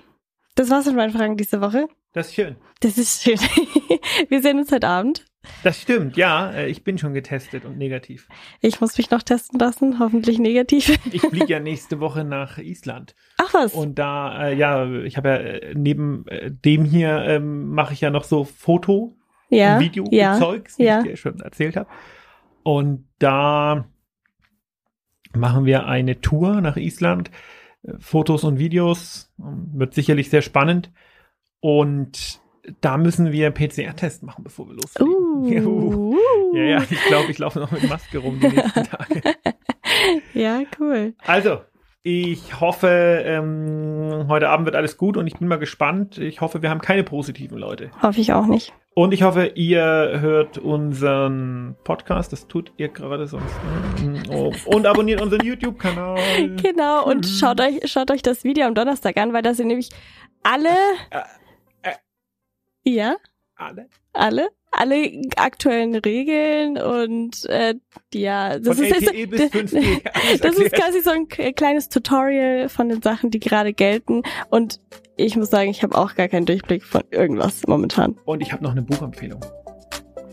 das 0.53 0.69
war's 0.69 0.85
mit 0.85 0.95
meinen 0.95 1.13
Fragen 1.13 1.35
diese 1.35 1.61
Woche. 1.61 1.87
Das 2.13 2.27
ist 2.27 2.35
schön. 2.35 2.57
Das 2.81 2.97
ist 2.99 3.23
schön. 3.23 3.39
Wir 4.29 4.41
sehen 4.43 4.59
uns 4.59 4.71
heute 4.71 4.87
Abend. 4.87 5.25
Das 5.63 5.81
stimmt, 5.81 6.17
ja. 6.17 6.51
äh, 6.51 6.69
Ich 6.69 6.83
bin 6.83 6.97
schon 6.97 7.13
getestet 7.13 7.65
und 7.65 7.77
negativ. 7.77 8.27
Ich 8.61 8.79
muss 8.81 8.97
mich 8.97 9.11
noch 9.11 9.23
testen 9.23 9.59
lassen, 9.59 9.99
hoffentlich 9.99 10.39
negativ. 10.39 10.99
Ich 11.11 11.21
fliege 11.21 11.47
ja 11.47 11.59
nächste 11.61 11.99
Woche 11.99 12.23
nach 12.23 12.57
Island. 12.57 13.15
Ach 13.37 13.53
was. 13.53 13.73
Und 13.73 13.99
da, 13.99 14.47
äh, 14.47 14.55
ja, 14.55 14.89
ich 14.89 15.17
habe 15.17 15.29
ja 15.29 15.35
äh, 15.35 15.73
neben 15.75 16.25
äh, 16.27 16.51
dem 16.51 16.85
hier 16.85 17.23
ähm, 17.25 17.69
mache 17.69 17.93
ich 17.93 18.01
ja 18.01 18.09
noch 18.09 18.23
so 18.23 18.43
Foto, 18.43 19.15
ja, 19.49 19.79
Video 19.79 20.05
ja, 20.11 20.37
Zeugs, 20.37 20.79
wie 20.79 20.83
ja. 20.85 20.99
ich 20.99 21.07
dir 21.07 21.17
schon 21.17 21.39
erzählt 21.39 21.75
habe. 21.75 21.89
Und 22.63 23.07
da 23.19 23.85
machen 25.35 25.65
wir 25.65 25.85
eine 25.85 26.21
Tour 26.21 26.61
nach 26.61 26.77
Island, 26.77 27.31
äh, 27.83 27.93
Fotos 27.99 28.43
und 28.43 28.59
Videos, 28.59 29.33
ähm, 29.39 29.69
wird 29.73 29.93
sicherlich 29.93 30.29
sehr 30.29 30.41
spannend. 30.41 30.91
Und 31.59 32.41
da 32.81 32.97
müssen 32.97 33.31
wir 33.31 33.47
einen 33.47 33.55
PCR-Test 33.55 34.23
machen, 34.23 34.43
bevor 34.43 34.67
wir 34.67 34.75
loslegen. 34.75 35.65
Uh, 35.67 36.15
Ja, 36.53 36.63
ja, 36.63 36.83
ich 36.87 37.03
glaube, 37.05 37.31
ich 37.31 37.39
laufe 37.39 37.59
noch 37.59 37.71
mit 37.71 37.87
Maske 37.89 38.19
rum 38.19 38.39
die 38.39 38.47
nächsten 38.47 38.83
Tage. 38.83 39.21
ja, 40.33 40.61
cool. 40.79 41.13
Also, 41.25 41.61
ich 42.03 42.59
hoffe, 42.61 43.23
ähm, 43.25 44.25
heute 44.27 44.49
Abend 44.49 44.65
wird 44.65 44.75
alles 44.75 44.97
gut 44.97 45.17
und 45.17 45.25
ich 45.25 45.37
bin 45.37 45.47
mal 45.47 45.57
gespannt. 45.57 46.17
Ich 46.19 46.41
hoffe, 46.41 46.61
wir 46.61 46.69
haben 46.69 46.81
keine 46.81 47.03
positiven 47.03 47.57
Leute. 47.57 47.89
Hoffe 48.01 48.21
ich 48.21 48.33
auch 48.33 48.45
nicht. 48.45 48.71
Und 48.95 49.13
ich 49.13 49.23
hoffe, 49.23 49.47
ihr 49.55 49.81
hört 50.19 50.59
unseren 50.59 51.75
Podcast. 51.83 52.31
Das 52.31 52.47
tut 52.47 52.71
ihr 52.77 52.89
gerade 52.89 53.25
sonst. 53.25 53.55
Oh. 54.29 54.53
Und 54.65 54.85
abonniert 54.85 55.21
unseren 55.21 55.43
YouTube-Kanal. 55.45 56.19
Genau, 56.61 57.03
und 57.05 57.25
Mhm. 57.25 57.29
schaut 57.39 57.59
euch, 57.61 57.79
schaut 57.91 58.11
euch 58.11 58.21
das 58.21 58.43
Video 58.43 58.67
am 58.67 58.75
Donnerstag 58.75 59.17
an, 59.17 59.33
weil 59.33 59.41
da 59.41 59.53
sind 59.55 59.67
nämlich 59.67 59.89
alle. 60.43 60.69
Äh, 61.09 61.17
äh. 61.17 61.21
Ja, 62.83 63.15
Alle. 63.55 63.87
alle. 64.13 64.49
Alle 64.75 65.21
aktuellen 65.37 65.93
Regeln 65.93 66.79
und 66.79 67.45
äh, 67.45 67.75
ja, 68.11 68.57
das 68.57 68.75
Von 68.75 68.85
ist, 68.85 69.03
LTE 69.03 69.27
bis 69.27 69.41
5G. 69.51 70.01
Alles 70.11 70.41
das 70.41 70.55
ist 70.57 70.73
quasi 70.73 71.01
so 71.01 71.11
ein 71.11 71.27
kleines 71.27 71.89
Tutorial 71.89 72.69
von 72.69 72.89
den 72.89 72.99
Sachen, 73.03 73.29
die 73.29 73.39
gerade 73.39 73.71
gelten. 73.71 74.23
Und 74.49 74.81
ich 75.15 75.35
muss 75.35 75.51
sagen, 75.51 75.69
ich 75.69 75.83
habe 75.83 75.95
auch 75.95 76.15
gar 76.15 76.27
keinen 76.27 76.47
Durchblick 76.47 76.83
von 76.83 77.03
irgendwas 77.11 77.67
momentan. 77.67 78.17
Und 78.25 78.41
ich 78.41 78.51
habe 78.51 78.63
noch 78.63 78.71
eine 78.71 78.81
Buchempfehlung. 78.81 79.41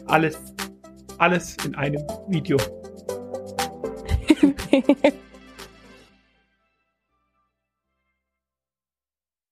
Alles, 0.06 0.38
alles 1.18 1.58
in 1.66 1.74
einem 1.74 2.02
Video. 2.28 2.56